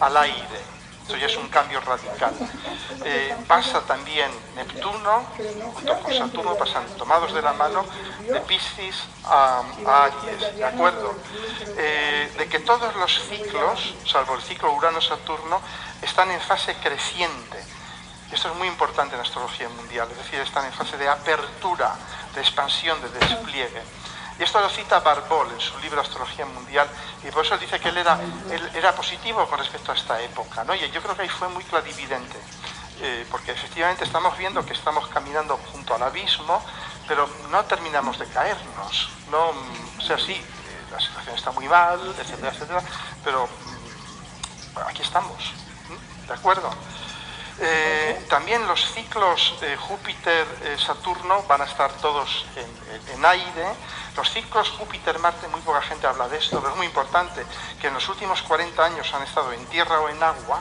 al 0.01 0.17
aire, 0.17 0.61
eso 1.07 1.17
ya 1.17 1.27
es 1.27 1.37
un 1.37 1.49
cambio 1.49 1.81
radical. 1.81 2.35
Eh, 3.05 3.37
pasa 3.47 3.81
también 3.83 4.31
Neptuno, 4.57 5.25
junto 5.75 6.01
con 6.01 6.13
Saturno, 6.13 6.55
pasan 6.57 6.85
tomados 6.99 7.33
de 7.33 7.43
la 7.43 7.53
mano 7.53 7.85
de 8.21 8.41
Piscis 8.41 9.05
a, 9.25 9.63
Aries, 9.87 10.57
¿de 10.57 10.65
acuerdo? 10.65 11.15
Eh, 11.77 12.33
de 12.37 12.49
que 12.49 12.59
todos 12.61 12.95
los 12.97 13.23
ciclos, 13.29 13.95
salvo 14.05 14.35
el 14.35 14.43
ciclo 14.43 14.73
Urano-Saturno, 14.73 15.61
están 16.03 16.31
en 16.31 16.41
fase 16.41 16.75
creciente. 16.83 17.65
Esto 18.33 18.51
es 18.51 18.57
muy 18.57 18.67
importante 18.67 19.15
en 19.15 19.19
la 19.19 19.25
astrología 19.25 19.69
mundial, 19.69 20.09
es 20.11 20.19
decir, 20.19 20.41
están 20.41 20.67
en 20.67 20.73
fase 20.73 20.97
de 20.97 21.09
apertura, 21.09 21.95
de 22.35 22.41
expansión, 22.41 23.01
de 23.01 23.09
despliegue. 23.11 23.83
Y 24.39 24.43
esto 24.43 24.61
lo 24.61 24.69
cita 24.69 25.01
Barbol 25.01 25.51
en 25.51 25.61
su 25.61 25.79
libro 25.79 26.01
Astrología 26.01 26.45
Mundial, 26.45 26.89
y 27.25 27.31
por 27.31 27.45
eso 27.45 27.57
dice 27.57 27.81
que 27.81 27.89
él 27.89 27.97
era, 27.97 28.19
era 28.75 28.95
positivo 28.95 29.47
con 29.49 29.59
respecto 29.59 29.93
a 29.93 29.95
esta 29.95 30.21
época. 30.21 30.63
¿no? 30.65 30.75
Y 30.75 30.91
yo 30.91 31.03
creo 31.03 31.17
que 31.17 31.23
ahí 31.23 31.29
fue 31.29 31.49
muy 31.49 31.65
clarividente, 31.65 32.39
eh, 33.01 33.27
porque 33.31 33.53
efectivamente 33.53 34.05
estamos 34.05 34.37
viendo 34.37 34.65
que 34.65 34.75
estamos 34.75 35.07
caminando 35.09 35.59
junto 35.73 35.95
al 35.95 36.03
abismo, 36.03 36.63
pero 37.09 37.29
no 37.51 37.65
terminamos 37.65 38.19
de 38.19 38.27
caernos. 38.27 39.09
¿no? 39.31 39.53
O 39.99 40.01
sea, 40.03 40.19
sí, 40.19 40.35
eh, 40.35 40.87
la 40.91 41.01
situación 41.01 41.35
está 41.35 41.51
muy 41.53 41.67
mal, 41.69 41.99
etcétera, 42.19 42.53
etcétera, 42.53 42.83
pero 43.25 43.47
mm, 43.47 44.79
aquí 44.87 45.03
estamos. 45.03 45.53
¿De 46.27 46.35
acuerdo? 46.35 46.71
Eh, 47.59 48.27
también 48.29 48.67
los 48.67 48.93
ciclos 48.93 49.55
Júpiter-Saturno 49.89 51.43
van 51.45 51.63
a 51.63 51.65
estar 51.65 51.91
todos 51.95 52.45
en, 52.57 53.25
aire. 53.25 53.67
Los 54.15 54.31
ciclos 54.31 54.71
Júpiter-Marte, 54.71 55.49
muy 55.49 55.61
poca 55.63 55.81
gente 55.83 56.07
habla 56.07 56.29
de 56.29 56.37
esto, 56.37 56.61
pero 56.61 56.73
es 56.73 56.77
muy 56.77 56.87
importante 56.87 57.45
que 57.81 57.89
en 57.89 57.95
los 57.95 58.09
últimos 58.09 58.43
40 58.43 58.85
años 58.85 59.13
han 59.15 59.23
estado 59.23 59.53
en 59.53 59.65
tierra 59.67 60.01
o 60.01 60.09
en 60.09 60.23
agua, 60.23 60.61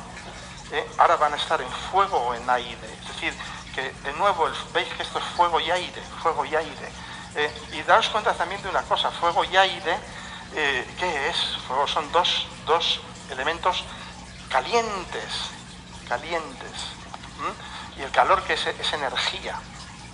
eh, 0.72 0.88
ahora 0.98 1.18
van 1.18 1.34
a 1.34 1.36
estar 1.36 1.62
en 1.62 1.70
fuego 1.92 2.18
o 2.18 2.34
en 2.34 2.50
aire. 2.50 2.94
Es 3.02 3.08
decir, 3.10 3.34
que 3.74 3.92
de 4.10 4.14
nuevo 4.14 4.50
veis 4.74 4.88
que 4.94 5.04
esto 5.04 5.20
es 5.20 5.26
fuego 5.36 5.60
y 5.60 5.70
aire, 5.70 6.02
fuego 6.24 6.46
y 6.46 6.56
aire. 6.56 6.90
Eh, 7.36 7.52
y 7.74 7.82
daos 7.84 8.08
cuenta 8.08 8.34
también 8.34 8.62
de 8.64 8.70
una 8.70 8.82
cosa, 8.84 9.12
fuego 9.12 9.44
y 9.44 9.58
aire, 9.58 9.98
¿qué 10.54 11.28
es? 11.28 11.58
Fuego 11.68 11.86
son 11.86 12.10
dos, 12.14 12.48
dos 12.66 13.02
elementos 13.30 13.84
calientes, 14.50 15.52
calientes. 16.06 16.72
Y 17.98 18.02
el 18.02 18.12
calor 18.12 18.44
que 18.44 18.54
es, 18.54 18.66
es 18.68 18.94
energía. 18.94 19.60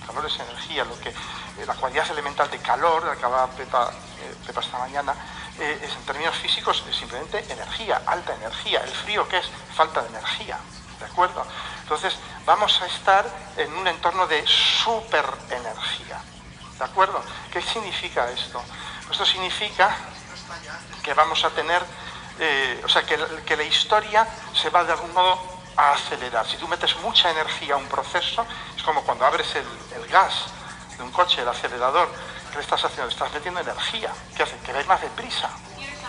El 0.02 0.08
calor 0.08 0.26
es 0.26 0.40
energía, 0.40 0.86
lo 0.86 1.00
que 1.00 1.14
eh, 1.58 1.66
la 1.66 1.74
cualidad 1.76 2.10
elemental 2.12 2.50
de 2.50 2.60
calor, 2.60 3.04
la 3.06 3.16
que 3.16 3.26
hablaba 3.26 3.48
Pepa, 3.48 3.92
eh, 4.22 4.36
esta 4.48 4.78
mañana, 4.78 5.14
eh, 5.60 5.80
es, 5.84 5.96
en 5.96 6.06
términos 6.06 6.36
físicos 6.38 6.84
es 6.90 6.96
simplemente 6.96 7.44
energía, 7.52 8.02
alta 8.06 8.34
energía. 8.36 8.82
El 8.82 8.92
frío 8.92 9.28
que 9.28 9.38
es 9.38 9.46
falta 9.76 10.02
de 10.02 10.10
energía. 10.10 10.58
¿De 11.00 11.06
acuerdo? 11.06 11.46
Entonces 11.82 12.16
vamos 12.46 12.80
a 12.82 12.86
estar 12.86 13.26
en 13.58 13.74
un 13.74 13.88
entorno 13.88 14.28
de 14.28 14.46
superenergía. 14.46 16.22
¿De 16.78 16.86
acuerdo? 16.86 17.24
¿Qué 17.52 17.62
significa 17.62 18.30
esto? 18.32 18.62
Esto 19.10 19.26
significa 19.26 19.96
que 21.04 21.14
vamos 21.14 21.44
a 21.44 21.50
tener 21.50 21.84
o 22.84 22.90
sea, 22.90 23.04
que, 23.04 23.20
que, 23.46 23.56
la 23.56 23.64
historia 23.64 24.28
se 24.60 24.72
va 24.72 24.84
de 24.84 24.94
algún 24.94 25.14
modo 25.14 25.38
a 25.76 25.92
acelerar. 25.94 26.48
Si 26.48 26.58
tú 26.58 26.68
metes 26.68 26.96
mucha 26.98 27.30
energía 27.32 27.76
a 27.76 27.78
un 27.78 27.88
proceso, 27.88 28.46
es 28.76 28.84
como 28.84 29.04
cuando 29.04 29.26
abres 29.26 29.48
el, 29.56 30.08
gas 30.08 30.46
de 30.98 31.04
un 31.04 31.12
coche, 31.12 31.42
el 31.42 31.48
acelerador, 31.48 32.10
¿qué 32.50 32.58
le 32.58 32.62
estás 32.62 32.84
haciendo? 32.84 33.10
estás 33.10 33.32
metiendo 33.34 33.60
energía. 33.60 34.12
¿Qué 34.36 34.44
hace? 34.44 34.58
Que 34.60 34.74
vais 34.74 34.88
más 34.88 35.02
deprisa. 35.02 35.50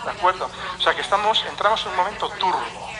¿De 0.03 0.11
acuerdo? 0.11 0.49
O 0.77 0.81
sea 0.81 0.93
que 0.93 1.01
estamos, 1.01 1.43
entramos 1.45 1.81
en 1.85 1.91
un 1.91 1.97
momento 1.97 2.29
turbo. 2.31 2.91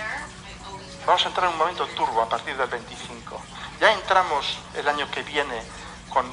Vamos 1.06 1.26
a 1.26 1.28
entrar 1.28 1.48
en 1.48 1.54
un 1.54 1.60
momento 1.60 1.86
turbo 1.88 2.22
a 2.22 2.30
partir 2.30 2.56
del 2.56 2.70
25. 2.70 3.42
Ya 3.82 3.92
entramos 3.92 4.58
el 4.76 4.88
año 4.88 5.10
que 5.12 5.22
viene 5.24 5.62
con, 6.10 6.32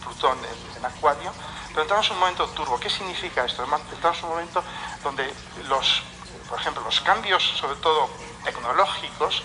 Plutón 0.00 0.38
en, 0.38 0.76
en 0.76 0.84
Acuario, 0.84 1.32
pero 1.68 1.82
entramos 1.82 2.06
en 2.08 2.12
un 2.14 2.20
momento 2.20 2.46
turbo. 2.48 2.78
¿Qué 2.78 2.90
significa 2.90 3.44
esto? 3.44 3.64
Entramos 3.64 4.18
en 4.18 4.24
un 4.24 4.30
momento 4.30 4.62
donde 5.02 5.32
los, 5.66 6.02
por 6.48 6.60
ejemplo, 6.60 6.82
los 6.82 7.00
cambios, 7.00 7.42
sobre 7.42 7.76
todo 7.76 8.10
tecnológicos, 8.44 9.42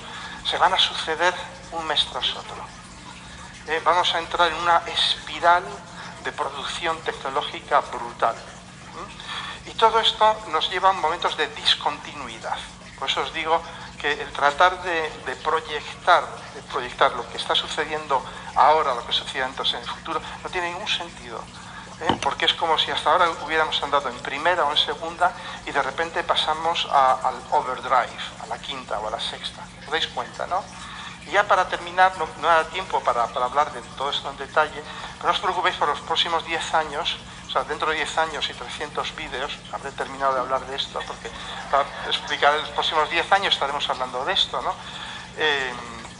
se 0.49 0.57
van 0.57 0.73
a 0.73 0.79
suceder 0.79 1.33
un 1.71 1.85
mes 1.87 2.05
tras 2.11 2.35
otro. 2.35 2.55
Eh, 3.67 3.81
vamos 3.83 4.13
a 4.13 4.19
entrar 4.19 4.49
en 4.49 4.55
una 4.55 4.77
espiral 4.85 5.63
de 6.23 6.31
producción 6.31 6.97
tecnológica 7.01 7.81
brutal. 7.81 8.35
Y 9.65 9.71
todo 9.71 9.99
esto 9.99 10.35
nos 10.51 10.69
lleva 10.69 10.89
a 10.89 10.93
momentos 10.93 11.35
de 11.37 11.47
discontinuidad. 11.47 12.57
Por 12.99 13.09
eso 13.09 13.21
os 13.21 13.33
digo 13.33 13.61
que 13.99 14.11
el 14.11 14.31
tratar 14.31 14.81
de, 14.83 15.35
proyectar, 15.43 16.23
de 16.53 16.61
proyectar 16.71 17.11
lo 17.13 17.27
que 17.29 17.37
está 17.37 17.55
sucediendo 17.55 18.23
ahora, 18.55 18.93
lo 18.93 19.05
que 19.05 19.11
sucederá 19.11 19.47
entonces 19.47 19.75
en 19.75 19.81
el 19.81 19.89
futuro, 19.89 20.21
no 20.43 20.49
tiene 20.49 20.69
ningún 20.71 20.87
sentido. 20.87 21.41
¿Eh? 22.01 22.17
porque 22.21 22.45
es 22.45 22.53
como 22.53 22.77
si 22.77 22.91
hasta 22.91 23.11
ahora 23.11 23.29
hubiéramos 23.45 23.81
andado 23.83 24.09
en 24.09 24.17
primera 24.19 24.65
o 24.65 24.71
en 24.71 24.77
segunda 24.77 25.31
y 25.65 25.71
de 25.71 25.81
repente 25.81 26.23
pasamos 26.23 26.87
al 26.91 27.35
overdrive, 27.51 28.17
a 28.43 28.47
la 28.47 28.57
quinta 28.59 28.99
o 28.99 29.07
a 29.07 29.11
la 29.11 29.19
sexta. 29.19 29.61
¿Os 29.85 29.91
dais 29.91 30.07
cuenta, 30.07 30.47
no? 30.47 30.63
Y 31.27 31.31
ya 31.31 31.47
para 31.47 31.67
terminar, 31.67 32.13
no, 32.17 32.27
no 32.39 32.47
da 32.47 32.65
tiempo 32.65 32.99
para, 33.01 33.23
hablar 33.23 33.71
de 33.73 33.81
todo 33.97 34.11
esto 34.11 34.29
en 34.29 34.37
detalle, 34.37 34.83
pero 35.17 35.27
no 35.27 35.31
os 35.31 35.39
preocupéis 35.39 35.75
por 35.75 35.87
los 35.87 35.99
próximos 36.01 36.45
10 36.45 36.73
años, 36.75 37.17
o 37.47 37.51
sea, 37.51 37.63
dentro 37.63 37.89
de 37.89 37.95
10 37.95 38.17
años 38.19 38.49
y 38.49 38.53
300 38.53 39.15
vídeos, 39.15 39.57
habré 39.71 39.91
terminado 39.91 40.35
de 40.35 40.41
hablar 40.41 40.65
de 40.67 40.75
esto, 40.75 40.99
porque 41.07 41.31
para 41.71 41.83
explicar 42.07 42.53
los 42.53 42.69
próximos 42.69 43.09
10 43.09 43.31
años 43.31 43.53
estaremos 43.53 43.89
hablando 43.89 44.23
de 44.23 44.33
esto, 44.33 44.61
¿no? 44.61 44.75
Eh, 45.37 45.73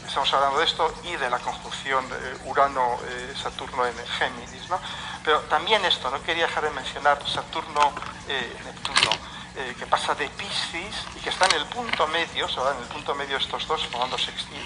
estamos 0.06 0.32
hablando 0.32 0.58
de 0.58 0.64
esto 0.64 0.94
y 1.04 1.16
de 1.16 1.28
la 1.28 1.38
conjunción 1.38 2.04
Urano-Saturno 2.44 3.86
en 3.86 3.94
Géminis, 4.18 4.68
¿no? 4.68 4.78
Pero 5.24 5.40
también 5.42 5.84
esto, 5.84 6.10
no 6.10 6.22
quería 6.22 6.46
dejar 6.46 6.64
de 6.64 6.70
mencionar 6.70 7.18
Saturno-Neptuno, 7.28 9.10
eh, 9.56 9.74
que 9.78 9.86
pasa 9.86 10.14
de 10.14 10.28
Piscis 10.28 10.94
y 11.16 11.20
que 11.20 11.30
está 11.30 11.46
en 11.46 11.56
el 11.56 11.64
punto 11.66 12.06
medio, 12.08 12.48
se 12.48 12.60
va 12.60 12.72
en 12.72 12.78
el 12.78 12.88
punto 12.88 13.14
medio 13.14 13.36
estos 13.36 13.66
dos, 13.66 13.86
formando 13.86 14.18
sextil, 14.18 14.62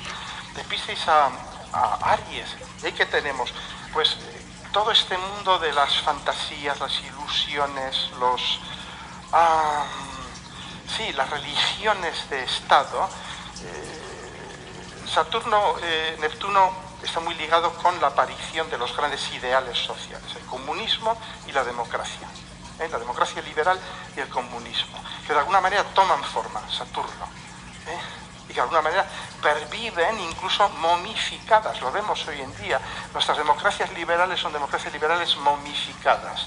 de 0.54 0.64
Piscis 0.64 1.06
a, 1.08 1.30
Aries. 2.02 2.56
¿Y 2.82 2.86
ahí 2.86 2.92
que 2.92 3.06
tenemos? 3.06 3.54
Pues 3.92 4.18
eh, 4.20 4.42
todo 4.72 4.90
este 4.90 5.16
mundo 5.16 5.58
de 5.60 5.72
las 5.72 5.96
fantasías, 6.02 6.78
las 6.80 7.00
ilusiones, 7.00 8.10
los... 8.18 8.60
sí, 10.96 11.12
las 11.12 11.30
religiones 11.30 12.28
de 12.28 12.42
Estado. 12.42 13.08
Eh, 15.10 15.12
Saturno, 15.12 15.74
Neptuno 16.20 16.70
está 17.02 17.18
muy 17.18 17.34
ligado 17.34 17.72
con 17.74 18.00
la 18.00 18.08
aparición 18.08 18.70
de 18.70 18.78
los 18.78 18.96
grandes 18.96 19.20
ideales 19.32 19.76
sociales, 19.76 20.36
el 20.36 20.46
comunismo 20.46 21.18
y 21.48 21.52
la 21.52 21.64
democracia. 21.64 22.28
¿eh? 22.78 22.88
La 22.88 22.98
democracia 22.98 23.42
liberal 23.42 23.76
y 24.16 24.20
el 24.20 24.28
comunismo, 24.28 25.02
que 25.26 25.32
de 25.32 25.38
alguna 25.40 25.60
manera 25.60 25.82
toman 25.94 26.22
forma, 26.22 26.60
Saturno, 26.70 27.26
¿eh? 27.88 27.98
y 28.44 28.48
que 28.48 28.54
de 28.54 28.60
alguna 28.60 28.82
manera 28.82 29.04
perviven 29.42 30.20
incluso 30.20 30.68
momificadas, 30.78 31.80
lo 31.80 31.90
vemos 31.90 32.24
hoy 32.28 32.40
en 32.40 32.56
día. 32.58 32.80
Nuestras 33.12 33.36
democracias 33.36 33.92
liberales 33.94 34.38
son 34.38 34.52
democracias 34.52 34.92
liberales 34.92 35.36
momificadas. 35.38 36.46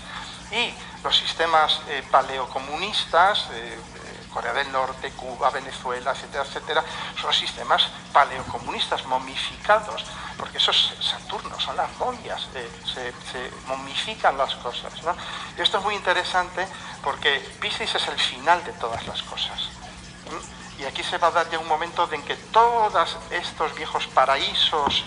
Y 0.51 0.73
los 1.03 1.17
sistemas 1.17 1.81
eh, 1.89 2.01
paleocomunistas, 2.09 3.49
Corea 4.33 4.53
del 4.53 4.71
Norte, 4.71 5.11
Cuba, 5.11 5.49
Venezuela, 5.49 6.11
etcétera, 6.11 6.43
etcétera, 6.43 6.83
son 7.21 7.33
sistemas 7.33 7.87
paleocomunistas 8.11 9.05
momificados, 9.05 10.05
porque 10.37 10.57
esos 10.57 10.95
Saturno 10.99 11.59
son 11.59 11.77
las 11.77 11.95
momias, 11.97 12.47
eh, 12.55 12.69
se, 12.85 13.51
momifican 13.67 14.37
las 14.37 14.55
cosas. 14.55 14.93
Y 15.57 15.61
esto 15.61 15.77
es 15.77 15.83
muy 15.83 15.95
interesante 15.95 16.67
porque 17.03 17.39
Piscis 17.59 17.95
es 17.95 18.07
el 18.07 18.19
final 18.19 18.63
de 18.63 18.73
todas 18.73 19.05
las 19.07 19.21
cosas. 19.23 19.69
Y 20.79 20.85
aquí 20.85 21.03
se 21.03 21.17
va 21.17 21.27
a 21.27 21.31
dar 21.31 21.49
ya 21.49 21.59
un 21.59 21.67
momento 21.67 22.09
en 22.11 22.21
que 22.23 22.35
todos 22.35 23.17
estos 23.29 23.75
viejos 23.75 24.07
paraísos 24.07 25.05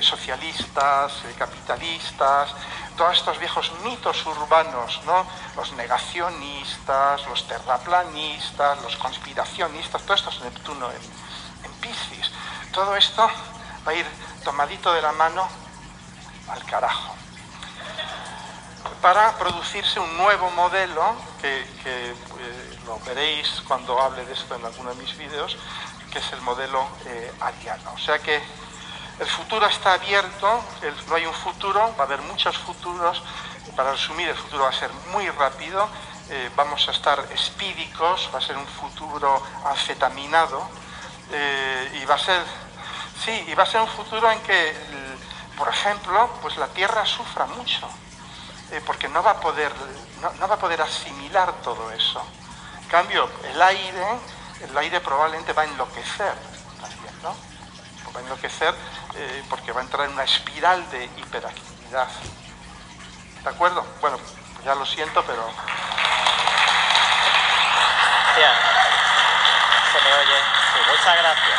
socialistas, 0.00 1.12
capitalistas, 1.38 2.54
todos 2.96 3.16
estos 3.16 3.38
viejos 3.38 3.72
mitos 3.84 4.24
urbanos, 4.26 5.00
¿no? 5.04 5.26
los 5.56 5.72
negacionistas, 5.72 7.26
los 7.26 7.46
terraplanistas, 7.46 8.82
los 8.82 8.96
conspiracionistas, 8.96 10.02
todo 10.02 10.14
esto 10.14 10.30
es 10.30 10.40
Neptuno 10.40 10.90
en, 10.90 11.64
en 11.64 11.72
Piscis. 11.80 12.30
Todo 12.72 12.96
esto 12.96 13.28
va 13.86 13.92
a 13.92 13.94
ir 13.94 14.06
tomadito 14.44 14.92
de 14.92 15.02
la 15.02 15.12
mano 15.12 15.48
al 16.48 16.64
carajo 16.64 17.16
para 19.00 19.36
producirse 19.38 20.00
un 20.00 20.16
nuevo 20.16 20.50
modelo 20.50 21.14
que, 21.40 21.64
eh, 21.84 22.14
lo 22.86 22.98
veréis 23.00 23.62
cuando 23.66 24.00
hable 24.00 24.24
de 24.24 24.32
esto 24.32 24.54
en 24.54 24.64
alguno 24.64 24.94
de 24.94 25.02
mis 25.02 25.16
vídeos, 25.16 25.56
que 26.12 26.18
es 26.18 26.32
el 26.32 26.40
modelo 26.40 26.86
eh, 27.04 27.32
ariano. 27.40 27.92
O 27.94 27.98
sea 27.98 28.18
que 28.18 28.40
el 29.18 29.26
futuro 29.26 29.66
está 29.66 29.94
abierto, 29.94 30.62
no 31.08 31.14
hay 31.14 31.26
un 31.26 31.34
futuro, 31.34 31.94
va 31.98 32.04
a 32.04 32.06
haber 32.06 32.20
muchos 32.22 32.56
futuros. 32.58 33.22
Para 33.74 33.92
resumir, 33.92 34.28
el 34.28 34.36
futuro 34.36 34.64
va 34.64 34.70
a 34.70 34.72
ser 34.72 34.90
muy 35.12 35.28
rápido, 35.30 35.88
eh, 36.30 36.50
vamos 36.56 36.86
a 36.88 36.92
estar 36.92 37.26
espídicos, 37.32 38.30
va 38.34 38.38
a 38.38 38.42
ser 38.42 38.56
un 38.56 38.66
futuro 38.66 39.42
anfetaminado 39.64 40.68
y 42.00 42.04
va 42.04 42.14
a 42.14 42.18
ser, 42.18 42.40
sí, 43.24 43.44
y 43.48 43.54
va 43.54 43.64
a 43.64 43.66
ser 43.66 43.80
un 43.80 43.88
futuro 43.88 44.30
en 44.30 44.40
que, 44.42 44.72
por 45.58 45.68
ejemplo, 45.68 46.30
pues 46.40 46.56
la 46.56 46.68
Tierra 46.68 47.04
sufra 47.04 47.46
mucho 47.46 47.88
eh, 48.72 48.82
porque 48.84 49.08
no 49.08 49.22
va, 49.22 49.32
a 49.32 49.40
poder, 49.40 49.72
no, 50.20 50.48
va 50.48 50.54
a 50.54 50.58
poder 50.58 50.82
asimilar 50.82 51.52
todo 51.62 51.90
eso. 51.92 52.20
En 52.82 52.88
cambio, 52.88 53.28
el 53.44 53.62
aire, 53.62 54.06
el 54.60 54.76
aire 54.76 55.00
probablemente 55.00 55.52
va 55.52 55.62
a 55.62 55.66
enloquecer 55.66 56.34
¿no? 56.34 56.55
Va 58.16 58.20
a 58.20 58.22
enloquecer 58.22 58.74
eh, 59.14 59.44
porque 59.50 59.72
va 59.72 59.82
a 59.82 59.84
entrar 59.84 60.06
en 60.06 60.14
una 60.14 60.24
espiral 60.24 60.90
de 60.90 61.04
hiperactividad. 61.04 62.08
¿De 63.44 63.50
acuerdo? 63.50 63.84
Bueno, 64.00 64.18
ya 64.64 64.74
lo 64.74 64.86
siento, 64.86 65.22
pero... 65.26 65.46
se 69.92 70.00
me 70.00 70.14
oye. 70.14 70.40
muchas 70.88 71.16
gracias. 71.18 71.46